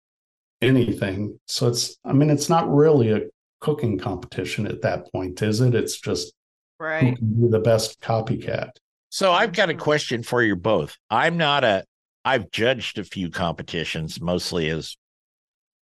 anything. 0.62 1.40
So 1.48 1.68
it's, 1.68 1.96
I 2.04 2.14
mean, 2.14 2.30
it's 2.30 2.50
not 2.50 2.74
really 2.74 3.12
a 3.12 3.22
cooking 3.62 3.98
competition 3.98 4.68
at 4.68 4.82
that 4.82 5.12
point, 5.12 5.42
is 5.42 5.62
it? 5.62 5.76
It's 5.76 6.00
just 6.00 6.34
who 6.80 6.86
can 7.16 7.42
be 7.42 7.48
the 7.48 7.60
best 7.60 8.02
copycat. 8.02 8.72
So 9.10 9.32
I've 9.32 9.54
got 9.54 9.70
a 9.70 9.76
question 9.76 10.24
for 10.24 10.42
you 10.42 10.56
both. 10.56 10.98
I'm 11.10 11.38
not 11.38 11.64
a 11.64 11.86
I've 12.26 12.52
judged 12.52 13.00
a 13.00 13.04
few 13.04 13.30
competitions 13.30 14.22
mostly 14.22 14.70
as 14.70 14.98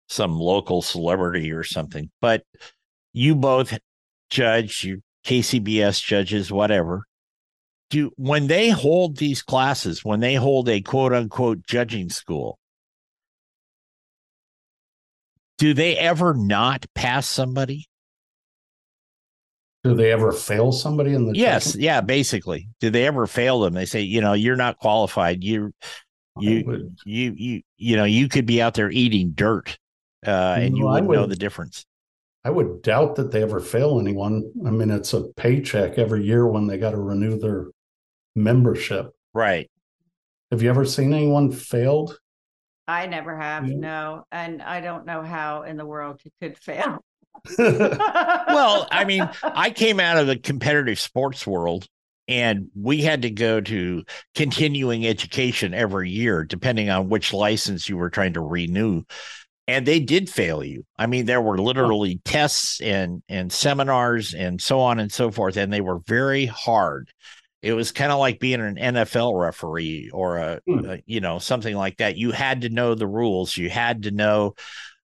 some 0.07 0.37
local 0.37 0.81
celebrity 0.81 1.51
or 1.51 1.63
something, 1.63 2.09
but 2.21 2.43
you 3.13 3.35
both 3.35 3.77
judge, 4.29 4.83
you 4.83 5.01
KCBS 5.25 6.03
judges, 6.03 6.51
whatever. 6.51 7.03
Do 7.89 8.11
when 8.15 8.47
they 8.47 8.69
hold 8.69 9.17
these 9.17 9.41
classes, 9.41 10.03
when 10.05 10.21
they 10.21 10.35
hold 10.35 10.69
a 10.69 10.81
quote 10.81 11.13
unquote 11.13 11.63
judging 11.67 12.09
school, 12.09 12.57
do 15.57 15.73
they 15.73 15.97
ever 15.97 16.33
not 16.33 16.85
pass 16.95 17.27
somebody? 17.27 17.87
Do 19.83 19.95
they 19.95 20.11
ever 20.11 20.31
fail 20.31 20.71
somebody 20.71 21.13
in 21.13 21.25
the 21.25 21.35
Yes, 21.35 21.65
judging? 21.65 21.81
yeah, 21.81 22.01
basically. 22.01 22.69
Do 22.79 22.89
they 22.89 23.05
ever 23.07 23.27
fail 23.27 23.59
them? 23.61 23.73
They 23.73 23.85
say, 23.85 24.01
you 24.01 24.21
know, 24.21 24.33
you're 24.33 24.55
not 24.55 24.77
qualified. 24.77 25.43
You 25.43 25.73
you 26.41 26.95
you 27.05 27.33
you 27.37 27.61
you 27.77 27.95
know 27.95 28.03
you 28.05 28.27
could 28.27 28.45
be 28.45 28.61
out 28.61 28.73
there 28.73 28.89
eating 28.91 29.31
dirt 29.31 29.77
uh 30.27 30.55
and 30.59 30.77
you 30.77 30.83
No, 30.83 30.89
I 30.89 31.01
wouldn't 31.01 31.11
know 31.11 31.25
the 31.27 31.35
difference 31.35 31.85
I 32.43 32.49
would 32.49 32.81
doubt 32.81 33.15
that 33.17 33.31
they 33.31 33.43
ever 33.43 33.59
fail 33.59 33.99
anyone. 33.99 34.51
I 34.65 34.71
mean, 34.71 34.89
it's 34.89 35.13
a 35.13 35.25
paycheck 35.37 35.99
every 35.99 36.25
year 36.25 36.47
when 36.47 36.65
they 36.65 36.79
got 36.79 36.91
to 36.91 36.97
renew 36.97 37.37
their 37.37 37.67
membership. 38.35 39.11
right 39.33 39.69
Have 40.51 40.63
you 40.63 40.69
ever 40.69 40.85
seen 40.85 41.13
anyone 41.13 41.51
failed? 41.51 42.17
I 42.87 43.05
never 43.05 43.37
have, 43.37 43.67
Yeah. 43.67 43.75
no. 43.77 44.25
And 44.31 44.61
I 44.63 44.81
don't 44.81 45.05
know 45.05 45.21
how 45.21 45.63
in 45.63 45.77
the 45.77 45.85
world 45.85 46.19
you 46.23 46.31
could 46.41 46.57
fail. 46.57 47.03
well 47.57 48.87
i 48.91 49.03
mean 49.05 49.27
i 49.43 49.69
came 49.71 49.99
out 49.99 50.17
of 50.17 50.27
the 50.27 50.37
competitive 50.37 50.99
sports 50.99 51.47
world 51.47 51.87
and 52.27 52.67
we 52.75 53.01
had 53.01 53.23
to 53.23 53.29
go 53.29 53.59
to 53.61 54.03
continuing 54.35 55.05
education 55.05 55.73
every 55.73 56.09
year 56.09 56.43
depending 56.43 56.89
on 56.89 57.09
which 57.09 57.33
license 57.33 57.89
you 57.89 57.97
were 57.97 58.09
trying 58.09 58.33
to 58.33 58.41
renew 58.41 59.03
and 59.67 59.85
they 59.85 59.99
did 59.99 60.29
fail 60.29 60.63
you. 60.63 60.83
I 60.97 61.07
mean 61.07 61.25
there 61.25 61.41
were 61.41 61.57
literally 61.57 62.19
tests 62.25 62.81
and 62.81 63.21
and 63.29 63.51
seminars 63.51 64.33
and 64.33 64.61
so 64.61 64.79
on 64.79 64.99
and 64.99 65.11
so 65.11 65.31
forth 65.31 65.57
and 65.57 65.71
they 65.71 65.81
were 65.81 65.99
very 66.07 66.45
hard. 66.45 67.11
It 67.61 67.73
was 67.73 67.91
kind 67.91 68.11
of 68.11 68.19
like 68.19 68.39
being 68.39 68.59
an 68.59 68.75
nfl 68.75 69.39
referee 69.39 70.09
or 70.13 70.37
a, 70.37 70.59
Hmm. 70.67 70.85
a 70.85 70.99
you 71.05 71.21
know 71.21 71.39
something 71.39 71.75
like 71.75 71.97
that. 71.97 72.17
You 72.17 72.31
had 72.31 72.61
to 72.61 72.69
know 72.69 72.95
the 72.95 73.07
rules. 73.07 73.55
You 73.55 73.69
had 73.69 74.03
to 74.03 74.11
know 74.11 74.55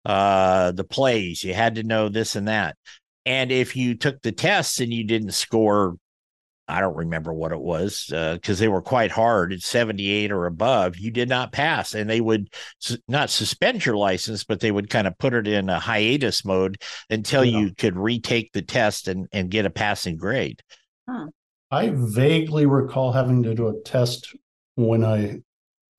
uh 0.05 0.71
the 0.71 0.83
plays. 0.83 1.43
You 1.43 1.53
had 1.53 1.75
to 1.75 1.83
know 1.83 2.09
this 2.09 2.35
and 2.35 2.47
that. 2.47 2.77
And 3.25 3.51
if 3.51 3.75
you 3.75 3.95
took 3.95 4.21
the 4.21 4.31
tests 4.31 4.79
and 4.79 4.91
you 4.93 5.03
didn't 5.03 5.31
score 5.33 5.97
i 6.67 6.79
don't 6.81 6.95
remember 6.95 7.33
what 7.33 7.51
it 7.51 7.59
was 7.59 8.05
because 8.09 8.59
they 8.59 8.67
were 8.67 8.81
quite 8.81 9.11
hard 9.11 9.53
at 9.53 9.61
78 9.61 10.31
or 10.31 10.45
above 10.45 10.97
you 10.97 11.11
did 11.11 11.29
not 11.29 11.51
pass 11.51 11.93
and 11.93 12.09
they 12.09 12.21
would 12.21 12.49
su- 12.79 12.97
not 13.07 13.29
suspend 13.29 13.85
your 13.85 13.95
license 13.97 14.43
but 14.43 14.59
they 14.59 14.71
would 14.71 14.89
kind 14.89 15.07
of 15.07 15.17
put 15.17 15.33
it 15.33 15.47
in 15.47 15.69
a 15.69 15.79
hiatus 15.79 16.43
mode 16.45 16.81
until 17.09 17.43
Yeah. 17.45 17.59
you 17.59 17.73
could 17.75 17.95
retake 17.95 18.51
the 18.53 18.61
test 18.61 19.07
and, 19.07 19.27
and 19.31 19.49
get 19.51 19.65
a 19.65 19.69
passing 19.69 20.17
grade 20.17 20.61
I 21.71 21.91
vaguely 21.93 22.65
recall 22.65 23.11
having 23.11 23.43
to 23.43 23.53
do 23.53 23.67
a 23.67 23.81
test 23.83 24.35
when 24.75 25.03
I 25.03 25.39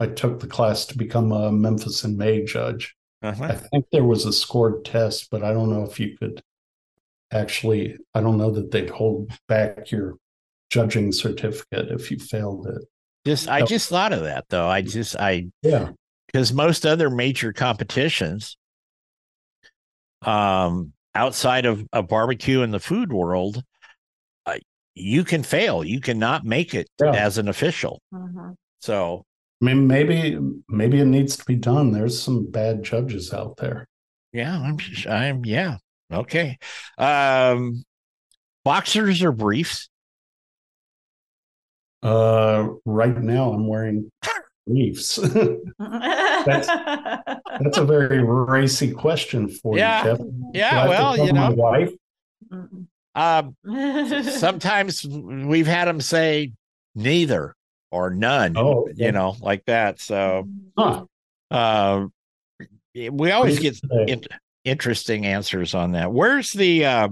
I 0.00 0.06
took 0.06 0.40
the 0.40 0.46
class 0.46 0.86
to 0.86 0.96
become 0.96 1.32
a 1.32 1.50
Memphis 1.50 2.04
in 2.04 2.16
May 2.16 2.44
judge. 2.44 2.94
uh-huh. 3.22 3.44
I 3.44 3.54
think 3.56 3.86
there 3.90 4.04
was 4.04 4.24
a 4.26 4.32
scored 4.32 4.84
test, 4.84 5.28
but 5.30 5.42
I 5.42 5.52
don't 5.52 5.70
know 5.70 5.82
if 5.82 5.98
you 5.98 6.16
could 6.16 6.40
actually. 7.32 7.96
I 8.14 8.20
don't 8.20 8.38
know 8.38 8.50
that 8.52 8.70
they'd 8.70 8.90
hold 8.90 9.32
back 9.48 9.90
your 9.90 10.14
judging 10.70 11.12
certificate 11.12 11.90
if 11.90 12.10
you 12.10 12.18
failed 12.18 12.66
it. 12.66 12.82
just 13.26 13.48
i 13.48 13.62
just 13.64 13.88
thought 13.88 14.12
of 14.12 14.20
that 14.20 14.44
though 14.48 14.68
i 14.68 14.82
just 14.82 15.16
i 15.16 15.46
Yeah, 15.62 15.90
because 16.26 16.52
most 16.52 16.84
other 16.86 17.08
major 17.10 17.52
competitions 17.52 18.56
um 20.22 20.92
outside 21.14 21.64
of 21.66 21.86
a 21.92 22.02
barbecue 22.02 22.62
in 22.62 22.70
the 22.70 22.80
food 22.80 23.12
world 23.12 23.62
uh, 24.46 24.56
you 24.94 25.24
can 25.24 25.42
fail 25.42 25.84
you 25.84 26.00
cannot 26.00 26.44
make 26.44 26.74
it 26.74 26.88
Yeah. 27.00 27.12
as 27.12 27.38
an 27.38 27.48
official 27.48 28.00
Mhm. 28.12 28.54
so 28.80 29.24
I 29.60 29.64
mean, 29.64 29.88
maybe 29.88 30.38
maybe 30.68 31.00
it 31.00 31.06
needs 31.06 31.36
to 31.36 31.44
be 31.44 31.56
done. 31.56 31.90
There's 31.90 32.20
some 32.22 32.48
bad 32.48 32.84
judges 32.84 33.32
out 33.32 33.56
there. 33.56 33.86
yeah 34.32 34.56
i'm 34.60 34.76
i'm 35.08 35.44
yeah 35.44 35.78
okay 36.12 36.58
um 36.98 37.82
boxers 38.64 39.22
or 39.22 39.32
briefs 39.32 39.88
Uh, 42.02 42.68
right 42.84 43.16
now, 43.20 43.52
I'm 43.52 43.66
wearing 43.66 44.10
briefs. 44.66 45.16
That's 45.78 46.66
that's 47.60 47.78
a 47.78 47.84
very 47.84 48.22
racy 48.24 48.92
question 48.92 49.48
for 49.48 49.76
Yeah. 49.76 50.04
you, 50.04 50.10
Jeff. 50.16 50.26
yeah 50.54 50.70
Do 50.70 50.76
I 50.78 50.88
well 50.88 51.16
tell 51.16 51.26
you 51.26 51.32
my 51.32 51.48
know 51.48 51.54
wife. 51.54 51.90
Um 53.14 53.56
sometimes 54.24 55.04
we've 55.06 55.66
had 55.66 55.88
them 55.88 56.00
say 56.00 56.52
neither 56.94 57.54
or 57.90 58.10
none 58.10 58.56
Oh, 58.56 58.82
okay. 58.82 58.92
you 59.06 59.12
know 59.12 59.36
like 59.40 59.64
that 59.66 60.00
so 60.00 60.48
Huh. 60.76 61.04
Uh, 61.50 62.06
we 62.94 63.30
always 63.30 63.58
get 63.58 63.78
in, 64.06 64.22
interesting 64.64 65.24
answers 65.26 65.74
on 65.74 65.92
that. 65.92 66.12
Where's 66.12 66.52
the 66.52 66.84
uh, 66.84 67.08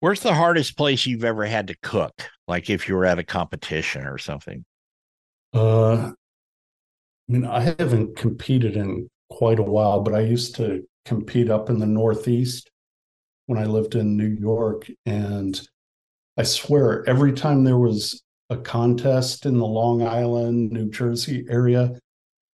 where's 0.00 0.20
the 0.20 0.34
hardest 0.34 0.76
place 0.76 1.06
you've 1.06 1.24
ever 1.24 1.44
had 1.44 1.68
to 1.68 1.76
cook? 1.82 2.28
Like 2.48 2.68
if 2.68 2.88
you 2.88 2.96
were 2.96 3.06
at 3.06 3.18
a 3.18 3.24
competition 3.24 4.06
or 4.06 4.18
something. 4.18 4.64
Uh, 5.54 6.10
I 6.10 6.12
mean, 7.28 7.44
I 7.44 7.60
haven't 7.60 8.16
competed 8.16 8.76
in 8.76 9.08
quite 9.30 9.58
a 9.58 9.64
while, 9.64 10.00
but 10.00 10.14
I 10.14 10.20
used 10.20 10.56
to 10.56 10.84
compete 11.04 11.48
up 11.48 11.70
in 11.70 11.78
the 11.78 11.86
Northeast 11.86 12.70
when 13.46 13.58
I 13.58 13.64
lived 13.64 13.94
in 13.94 14.16
New 14.16 14.36
York. 14.40 14.90
And 15.06 15.60
I 16.36 16.42
swear, 16.42 17.08
every 17.08 17.32
time 17.32 17.64
there 17.64 17.78
was 17.78 18.22
a 18.48 18.56
contest 18.56 19.46
in 19.46 19.58
the 19.58 19.66
Long 19.66 20.02
Island, 20.02 20.72
New 20.72 20.90
Jersey 20.90 21.46
area, 21.48 21.92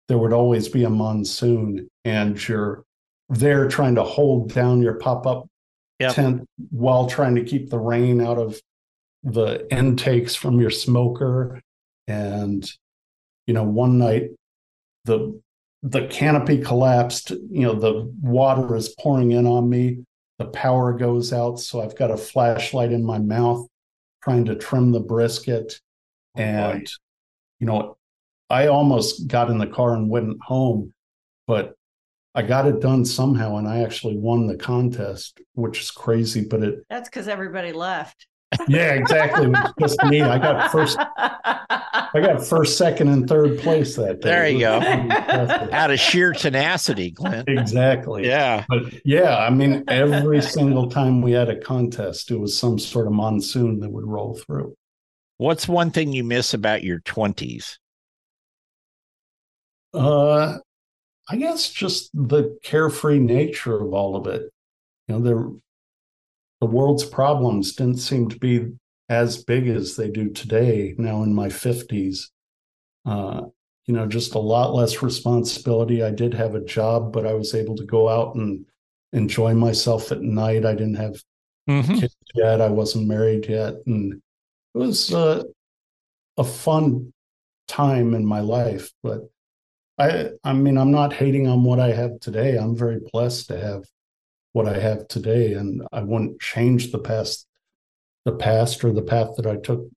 there 0.07 0.17
would 0.17 0.33
always 0.33 0.67
be 0.67 0.83
a 0.83 0.89
monsoon, 0.89 1.89
and 2.03 2.47
you're 2.47 2.83
there 3.29 3.67
trying 3.67 3.95
to 3.95 4.03
hold 4.03 4.53
down 4.53 4.81
your 4.81 4.95
pop 4.95 5.25
up 5.25 5.47
yep. 5.99 6.15
tent 6.15 6.47
while 6.69 7.07
trying 7.07 7.35
to 7.35 7.43
keep 7.43 7.69
the 7.69 7.79
rain 7.79 8.21
out 8.21 8.37
of 8.37 8.59
the 9.23 9.67
intakes 9.71 10.35
from 10.35 10.59
your 10.59 10.69
smoker. 10.69 11.61
And, 12.07 12.69
you 13.47 13.53
know, 13.53 13.63
one 13.63 13.97
night 13.97 14.31
the 15.05 15.39
the 15.85 16.07
canopy 16.07 16.57
collapsed 16.57 17.29
you 17.29 17.61
know 17.61 17.73
the 17.73 18.11
water 18.21 18.75
is 18.75 18.95
pouring 18.99 19.31
in 19.31 19.45
on 19.45 19.69
me 19.69 19.99
the 20.39 20.45
power 20.45 20.93
goes 20.93 21.31
out 21.31 21.59
so 21.59 21.79
i've 21.79 21.95
got 21.95 22.11
a 22.11 22.17
flashlight 22.17 22.91
in 22.91 23.05
my 23.05 23.19
mouth 23.19 23.67
trying 24.23 24.43
to 24.43 24.55
trim 24.55 24.91
the 24.91 24.99
brisket 24.99 25.79
oh, 26.37 26.41
and 26.41 26.85
boy. 26.85 26.91
you 27.59 27.67
know 27.67 27.97
i 28.49 28.65
almost 28.65 29.27
got 29.27 29.49
in 29.51 29.59
the 29.59 29.67
car 29.67 29.93
and 29.93 30.09
went 30.09 30.35
home 30.41 30.91
but 31.45 31.75
i 32.35 32.41
got 32.41 32.67
it 32.67 32.79
done 32.79 33.03
somehow 33.03 33.57
and 33.57 33.67
i 33.67 33.81
actually 33.81 34.17
won 34.17 34.47
the 34.47 34.57
contest 34.57 35.39
which 35.53 35.81
is 35.81 35.91
crazy 35.91 36.45
but 36.45 36.61
it 36.61 36.85
that's 36.89 37.09
because 37.09 37.27
everybody 37.27 37.71
left 37.71 38.27
yeah, 38.67 38.93
exactly. 38.93 39.51
just 39.79 40.01
me. 40.05 40.21
I 40.21 40.37
got 40.37 40.71
first. 40.71 40.97
I 40.99 42.21
got 42.21 42.45
first, 42.45 42.77
second, 42.77 43.09
and 43.09 43.27
third 43.27 43.59
place 43.59 43.95
that 43.95 44.21
day. 44.21 44.29
There 44.29 44.47
you 44.47 44.59
go. 44.59 44.79
Out 45.71 45.91
of 45.91 45.99
sheer 45.99 46.31
tenacity, 46.33 47.11
Glenn. 47.11 47.43
Exactly. 47.47 48.27
Yeah. 48.27 48.65
But 48.69 48.83
yeah, 49.03 49.37
I 49.37 49.49
mean, 49.49 49.83
every 49.87 50.41
single 50.41 50.89
time 50.89 51.21
we 51.21 51.31
had 51.31 51.49
a 51.49 51.59
contest, 51.59 52.31
it 52.31 52.37
was 52.37 52.57
some 52.57 52.79
sort 52.79 53.07
of 53.07 53.13
monsoon 53.13 53.79
that 53.81 53.89
would 53.89 54.05
roll 54.05 54.35
through. 54.35 54.75
What's 55.37 55.67
one 55.67 55.91
thing 55.91 56.13
you 56.13 56.23
miss 56.23 56.53
about 56.53 56.83
your 56.83 56.99
twenties? 56.99 57.79
Uh, 59.93 60.59
I 61.27 61.37
guess 61.37 61.69
just 61.69 62.11
the 62.13 62.57
carefree 62.63 63.19
nature 63.19 63.81
of 63.81 63.93
all 63.93 64.15
of 64.15 64.27
it. 64.27 64.51
You 65.07 65.15
know, 65.15 65.21
there 65.21 65.49
the 66.61 66.67
world's 66.67 67.05
problems 67.05 67.75
didn't 67.75 67.97
seem 67.97 68.29
to 68.29 68.39
be 68.39 68.71
as 69.09 69.43
big 69.43 69.67
as 69.67 69.95
they 69.95 70.09
do 70.09 70.29
today 70.29 70.95
now 70.97 71.21
in 71.21 71.33
my 71.33 71.47
50s 71.47 72.29
uh, 73.05 73.41
you 73.85 73.93
know 73.93 74.07
just 74.07 74.33
a 74.33 74.39
lot 74.39 74.73
less 74.73 75.03
responsibility. 75.03 76.01
I 76.01 76.09
did 76.09 76.33
have 76.33 76.55
a 76.55 76.63
job 76.63 77.13
but 77.13 77.27
i 77.27 77.33
was 77.33 77.53
able 77.53 77.75
to 77.75 77.85
go 77.85 78.09
out 78.09 78.35
and 78.35 78.65
enjoy 79.13 79.53
myself 79.53 80.11
at 80.11 80.21
night. 80.21 80.65
I 80.65 80.73
didn't 80.73 80.95
have 80.95 81.21
mm-hmm. 81.69 81.99
kids 81.99 82.15
yet. 82.33 82.61
I 82.61 82.69
wasn't 82.69 83.07
married 83.07 83.45
yet. 83.47 83.75
And 83.85 84.13
it 84.13 84.77
was 84.77 85.13
uh, 85.13 85.43
a 86.37 86.43
fun 86.43 87.13
time 87.67 88.13
in 88.13 88.25
my 88.25 88.39
life 88.39 88.91
but 89.01 89.21
i 89.97 90.29
i 90.43 90.53
mean 90.53 90.77
i'm 90.77 90.91
not 90.91 91.13
hating 91.13 91.47
on 91.47 91.63
what 91.63 91.79
i 91.79 91.91
have 91.91 92.19
today 92.19 92.57
i'm 92.57 92.75
very 92.75 92.99
blessed 93.11 93.47
to 93.47 93.59
have 93.59 93.83
what 94.55 94.69
I 94.69 94.79
have 94.79 95.09
today, 95.09 95.55
and 95.55 95.85
I 95.91 95.99
wouldn't 95.99 96.39
change 96.39 96.93
the 96.93 96.97
past, 96.97 97.45
the 98.23 98.31
past 98.31 98.85
or 98.85 98.93
the 98.93 99.01
path 99.01 99.31
that 99.35 99.45
I 99.45 99.57
took 99.57 99.89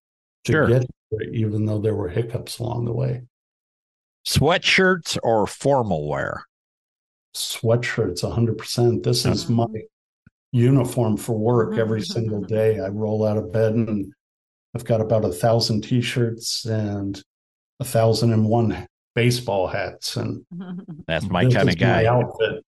to 0.46 0.52
sure. 0.52 0.66
get 0.66 0.84
there, 1.12 1.30
even 1.32 1.64
though 1.64 1.78
there 1.78 1.94
were 1.94 2.08
hiccups 2.08 2.58
along 2.58 2.84
the 2.84 2.92
way. 2.92 3.22
Sweatshirts 4.26 5.16
or 5.22 5.46
formal 5.46 6.08
wear? 6.08 6.44
Sweatshirts, 7.36 8.24
100%. 8.24 9.04
This 9.04 9.24
is 9.24 9.48
my 9.48 9.66
uniform 10.50 11.16
for 11.16 11.38
work 11.38 11.78
every 11.78 12.02
single 12.16 12.40
day. 12.40 12.80
I 12.80 12.88
roll 12.88 13.24
out 13.24 13.36
of 13.36 13.52
bed 13.52 13.74
and 13.74 14.12
I've 14.74 14.84
got 14.84 15.00
about 15.00 15.24
a 15.24 15.32
thousand 15.32 15.82
t-shirts 15.82 16.64
and 16.64 17.22
a 17.78 17.84
thousand 17.84 18.32
and 18.32 18.44
one 18.44 18.88
baseball 19.18 19.66
hats 19.66 20.16
and 20.16 20.44
that's 21.06 21.28
my 21.28 21.44
kind 21.44 21.68
of 21.68 21.76
guy 21.78 22.06
outfit 22.06 22.64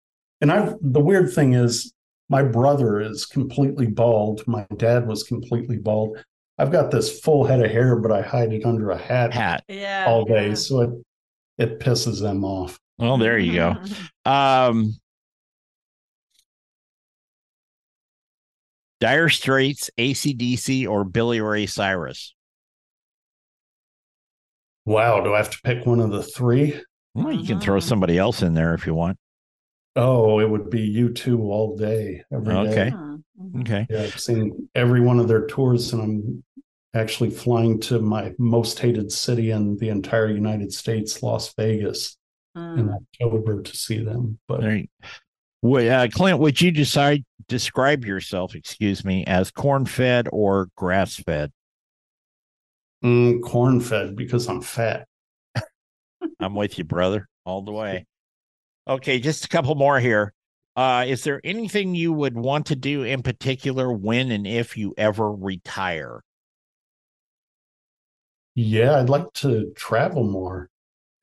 and 0.41 0.53
I 0.53 0.75
the 0.83 1.01
weird 1.01 1.33
thing 1.33 1.55
is 1.55 1.95
my 2.29 2.43
brother 2.43 3.01
is 3.01 3.27
completely 3.27 3.87
bald. 3.87 4.47
My 4.47 4.67
dad 4.77 5.07
was 5.07 5.23
completely 5.23 5.79
bald. 5.79 6.23
I've 6.59 6.73
got 6.73 6.91
this 6.91 7.21
full 7.21 7.45
head 7.45 7.65
of 7.65 7.71
hair, 7.71 7.97
but 7.97 8.13
I 8.13 8.23
hide 8.23 8.53
it 8.53 8.65
under 8.65 8.91
a 8.91 8.99
hat, 8.99 9.33
hat. 9.33 9.65
Yeah, 9.69 10.05
all 10.07 10.25
day. 10.25 10.49
Yeah. 10.49 10.55
So 10.55 10.81
it 10.81 10.91
it 11.59 11.81
pisses 11.81 12.21
them 12.21 12.45
off. 12.45 12.79
Well, 12.99 13.19
there 13.19 13.39
you 13.39 13.55
go. 13.55 13.77
um 14.31 14.95
Dire 19.01 19.29
Straits, 19.29 19.91
ACDC, 19.99 20.89
or 20.89 21.05
Billy 21.05 21.41
Ray 21.41 21.67
Cyrus? 21.67 22.34
Wow, 24.87 25.23
do 25.23 25.35
I 25.35 25.39
have 25.39 25.51
to 25.51 25.61
pick 25.63 25.87
one 25.87 26.01
of 26.01 26.11
the 26.11 26.23
three? 26.23 26.81
Well, 27.15 27.33
you 27.33 27.47
can 27.47 27.61
throw 27.61 27.81
somebody 27.81 28.19
else 28.19 28.43
in 28.43 28.55
there 28.55 28.75
if 28.75 28.87
you 28.87 28.95
want. 28.95 29.19
Oh, 29.97 30.41
it 30.41 30.51
would 30.51 30.71
be 30.71 30.95
U2 30.95 31.41
all 31.41 31.77
day. 31.77 32.25
okay. 32.33 32.91
Day. 32.91 32.91
Mm-hmm. 32.91 33.61
Okay. 33.61 33.87
Yeah, 33.89 34.03
I've 34.03 34.19
seen 34.19 34.69
every 34.75 35.01
one 35.01 35.21
of 35.21 35.29
their 35.29 35.47
tours, 35.47 35.93
and 35.93 36.03
I'm 36.03 36.45
actually 36.95 37.31
flying 37.31 37.81
to 37.81 38.01
my 38.01 38.33
most 38.39 38.79
hated 38.79 39.13
city 39.13 39.51
in 39.53 39.77
the 39.79 39.89
entire 39.89 40.29
United 40.31 40.73
States, 40.73 41.23
Las 41.23 41.55
Vegas, 41.55 42.17
mm. 42.57 42.79
in 42.79 42.91
October 42.91 43.63
to 43.63 43.77
see 43.77 44.03
them. 44.03 44.39
But 44.49 44.63
right. 44.63 44.91
Well, 45.63 46.03
uh, 46.03 46.09
Clint, 46.09 46.41
would 46.41 46.61
you 46.61 46.71
decide 46.71 47.25
describe 47.49 48.05
yourself, 48.05 48.55
excuse 48.55 49.05
me, 49.05 49.25
as 49.25 49.51
corn 49.51 49.87
fed 49.87 50.29
or 50.31 50.69
grass 50.77 51.17
fed? 51.17 51.53
Mm, 53.05 53.43
corn 53.43 53.81
fed 53.81 54.17
because 54.17 54.49
I'm 54.49 54.63
fat. 54.63 55.07
I'm 56.41 56.55
with 56.55 56.79
you, 56.79 56.85
brother, 56.85 57.29
all 57.45 57.63
the 57.63 57.73
way. 57.73 58.07
Okay, 58.87 59.19
just 59.19 59.47
a 59.47 59.49
couple 59.49 59.75
more 59.77 59.99
here. 59.99 60.35
Uh, 60.77 61.07
is 61.09 61.25
there 61.25 61.41
anything 61.43 61.95
you 61.95 62.13
would 62.13 62.37
want 62.37 62.67
to 62.67 62.77
do 62.77 63.03
in 63.03 63.23
particular 63.23 63.91
when 63.91 64.31
and 64.31 64.47
if 64.47 64.77
you 64.77 64.93
ever 64.99 65.33
retire? 65.33 66.21
Yeah, 68.55 68.99
I'd 68.99 69.09
like 69.09 69.33
to 69.37 69.73
travel 69.75 70.25
more. 70.25 70.69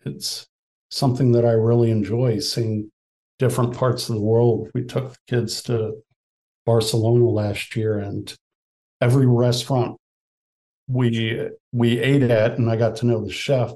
It's 0.06 0.48
something 0.90 1.34
that 1.34 1.46
I 1.46 1.52
really 1.52 1.92
enjoy 1.92 2.40
seeing 2.40 2.92
different 3.38 3.76
parts 3.76 4.10
of 4.10 4.16
the 4.16 4.22
world. 4.22 4.72
We 4.74 4.84
took 4.84 5.12
the 5.12 5.20
kids 5.28 5.62
to 5.64 6.02
Barcelona 6.66 7.26
last 7.26 7.76
year 7.76 8.00
and 8.00 8.36
every 9.02 9.28
restaurant 9.28 9.98
we 10.88 11.50
we 11.72 12.00
ate 12.00 12.24
at 12.24 12.58
and 12.58 12.70
I 12.70 12.76
got 12.76 12.98
to 12.98 13.06
know 13.06 13.24
the 13.24 13.32
chef 13.32 13.74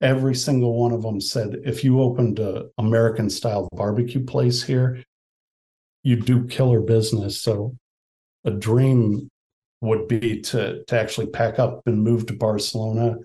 every 0.00 0.34
single 0.34 0.74
one 0.74 0.92
of 0.92 1.02
them 1.02 1.20
said 1.20 1.56
if 1.64 1.84
you 1.84 2.00
opened 2.00 2.38
a 2.38 2.66
American 2.78 3.28
style 3.28 3.68
barbecue 3.72 4.24
place 4.24 4.62
here, 4.62 5.02
you 6.02 6.16
do 6.16 6.46
killer 6.46 6.80
business. 6.80 7.40
So 7.40 7.76
a 8.44 8.50
dream 8.50 9.28
would 9.82 10.08
be 10.08 10.40
to 10.40 10.84
to 10.84 10.98
actually 10.98 11.26
pack 11.26 11.58
up 11.58 11.82
and 11.86 12.02
move 12.02 12.26
to 12.26 12.32
Barcelona, 12.32 13.16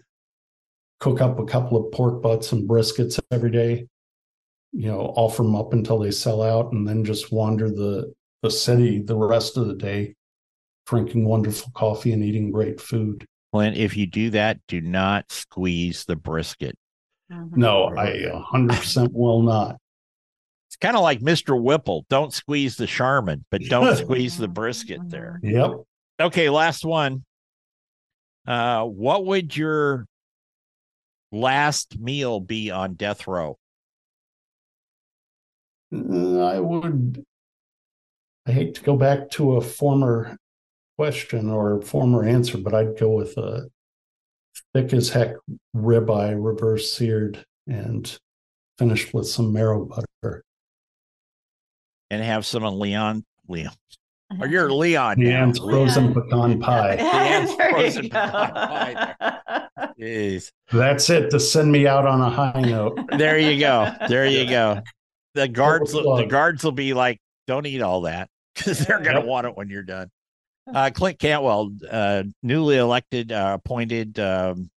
cook 0.99 1.21
up 1.21 1.39
a 1.39 1.45
couple 1.45 1.77
of 1.77 1.91
pork 1.91 2.21
butts 2.21 2.51
and 2.51 2.67
briskets 2.67 3.19
every 3.31 3.51
day, 3.51 3.87
you 4.71 4.91
know, 4.91 5.13
offer 5.15 5.43
them 5.43 5.55
up 5.55 5.73
until 5.73 5.99
they 5.99 6.11
sell 6.11 6.41
out, 6.41 6.71
and 6.73 6.87
then 6.87 7.05
just 7.05 7.31
wander 7.31 7.69
the 7.69 8.13
the 8.41 8.51
city 8.51 9.01
the 9.01 9.15
rest 9.15 9.57
of 9.57 9.67
the 9.67 9.75
day, 9.75 10.15
drinking 10.85 11.25
wonderful 11.25 11.71
coffee 11.73 12.11
and 12.11 12.23
eating 12.23 12.51
great 12.51 12.79
food. 12.79 13.25
Clint, 13.55 13.77
if 13.77 13.95
you 13.95 14.05
do 14.05 14.31
that, 14.31 14.59
do 14.67 14.81
not 14.81 15.31
squeeze 15.31 16.03
the 16.03 16.17
brisket. 16.17 16.77
Mm-hmm. 17.31 17.57
No, 17.57 17.85
I 17.85 18.29
100% 18.53 19.13
will 19.13 19.43
not. 19.43 19.77
It's 20.67 20.75
kind 20.75 20.97
of 20.97 21.03
like 21.03 21.21
Mr. 21.21 21.57
Whipple. 21.57 22.05
Don't 22.09 22.33
squeeze 22.33 22.75
the 22.75 22.85
Charmin, 22.85 23.45
but 23.51 23.61
don't 23.61 23.95
squeeze 24.03 24.37
the 24.37 24.49
brisket 24.49 24.99
there. 25.05 25.39
Yep. 25.41 25.71
Okay, 26.19 26.49
last 26.49 26.83
one. 26.83 27.23
Uh, 28.45 28.83
what 28.83 29.25
would 29.25 29.55
your 29.55 30.05
last 31.31 31.97
meal 31.97 32.41
be 32.41 32.71
on 32.71 32.95
death 32.95 33.25
row? 33.25 33.57
Uh, 35.95 36.39
I 36.39 36.59
would. 36.59 37.23
I 38.45 38.51
hate 38.51 38.75
to 38.75 38.81
go 38.81 38.97
back 38.97 39.29
to 39.31 39.55
a 39.55 39.61
former 39.61 40.35
question 40.97 41.49
or 41.49 41.81
former 41.81 42.23
answer, 42.25 42.57
but 42.57 42.73
I'd 42.73 42.97
go 42.97 43.09
with 43.11 43.37
a 43.37 43.67
thick 44.73 44.93
as 44.93 45.09
heck 45.09 45.35
ribeye, 45.75 46.35
reverse 46.37 46.91
seared, 46.93 47.43
and 47.67 48.17
finished 48.77 49.13
with 49.13 49.27
some 49.27 49.51
marrow 49.53 49.85
butter. 49.85 50.43
And 52.11 52.23
have 52.23 52.45
some 52.45 52.63
of 52.63 52.73
Leon. 52.75 53.25
Leon. 53.47 53.73
Or 54.39 54.47
you're 54.47 54.71
Leon. 54.71 55.15
now. 55.19 55.51
Frozen 55.53 56.13
Leon. 56.13 56.59
pecan 56.59 56.59
pie. 56.59 56.97
LeeAnn's 56.97 57.55
There 57.57 57.67
you 57.69 57.73
frozen 57.73 58.01
go. 58.03 58.09
pecan 58.09 58.51
pie 58.53 59.67
Jeez. 59.99 60.51
That's 60.71 61.09
it 61.09 61.29
to 61.31 61.39
send 61.39 61.71
me 61.71 61.87
out 61.87 62.05
on 62.07 62.21
a 62.21 62.29
high 62.29 62.59
note. 62.61 62.99
There 63.17 63.37
you 63.39 63.59
go. 63.59 63.91
There 64.09 64.25
you 64.25 64.47
go. 64.47 64.81
The 65.35 65.47
guards, 65.47 65.91
the 65.91 66.27
guards 66.29 66.63
will 66.63 66.71
be 66.71 66.93
like, 66.93 67.19
"Don't 67.45 67.65
eat 67.65 67.81
all 67.81 68.01
that," 68.01 68.29
because 68.55 68.79
they're 68.79 68.99
going 68.99 69.15
to 69.15 69.19
Yep. 69.21 69.25
want 69.27 69.47
it 69.47 69.55
when 69.57 69.69
you're 69.69 69.83
done. 69.83 70.09
Uh, 70.71 70.89
Clint 70.93 71.19
Cantwell, 71.19 71.71
uh, 71.89 72.23
newly 72.41 72.77
elected, 72.77 73.31
uh, 73.31 73.57
appointed. 73.59 74.19
Um, 74.19 74.69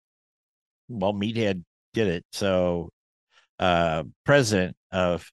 well, 0.89 1.13
Meathead 1.15 1.65
did 1.95 2.09
it. 2.09 2.25
So, 2.33 2.91
uh, 3.59 4.05
president 4.25 4.77
of 4.93 5.31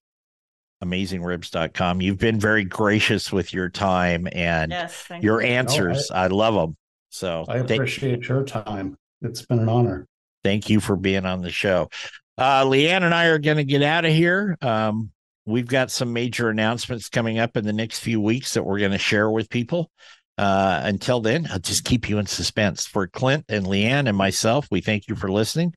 AmazingRibs.com. 0.83 2.01
You've 2.01 2.17
been 2.17 2.39
very 2.39 2.63
gracious 2.63 3.31
with 3.31 3.53
your 3.53 3.69
time 3.69 4.27
and 4.31 4.71
Yes, 4.71 5.07
your 5.21 5.41
you. 5.41 5.47
answers. 5.47 6.09
I, 6.11 6.27
love 6.27 6.53
them. 6.55 6.75
So, 7.09 7.45
I 7.47 7.59
thank- 7.59 7.71
appreciate 7.71 8.27
your 8.27 8.43
time. 8.43 8.97
It's 9.21 9.41
been 9.45 9.59
an 9.59 9.69
honor. 9.69 10.07
thank 10.43 10.69
you 10.69 10.79
for 10.79 10.95
being 10.95 11.25
on 11.25 11.41
the 11.41 11.49
show. 11.51 11.89
Uh, 12.37 12.63
LeeAnn 12.65 13.01
and 13.01 13.15
I 13.15 13.25
are 13.27 13.39
going 13.39 13.57
to 13.57 13.63
get 13.63 13.81
out 13.81 14.05
of 14.05 14.11
here. 14.11 14.55
Um, 14.61 15.09
we've 15.47 15.65
got 15.67 15.89
some 15.89 16.13
major 16.13 16.49
announcements 16.49 17.09
coming 17.09 17.39
up 17.39 17.57
in 17.57 17.65
the 17.65 17.73
next 17.73 17.99
few 17.99 18.21
weeks 18.21 18.53
that 18.53 18.63
we're 18.63 18.77
going 18.79 18.91
to 18.91 18.97
share 18.99 19.29
with 19.29 19.49
people. 19.49 19.89
Uh, 20.37 20.81
until 20.83 21.21
then, 21.21 21.47
I'll 21.51 21.59
just 21.59 21.85
keep 21.85 22.09
you 22.09 22.19
in 22.19 22.25
suspense. 22.25 22.85
For 22.85 23.07
Clint 23.07 23.45
and 23.49 23.65
LeeAnn 23.65 24.07
and 24.07 24.17
myself, 24.17 24.67
we 24.69 24.81
thank 24.81 25.07
you 25.07 25.15
for 25.15 25.31
listening. 25.31 25.73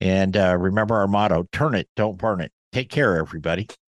And 0.00 0.36
uh, 0.36 0.56
remember 0.58 0.96
our 0.96 1.06
motto 1.06 1.46
turn 1.52 1.74
it, 1.74 1.88
don't 1.96 2.18
burn 2.18 2.40
it. 2.40 2.52
Take 2.72 2.90
care, 2.90 3.16
everybody. 3.16 3.68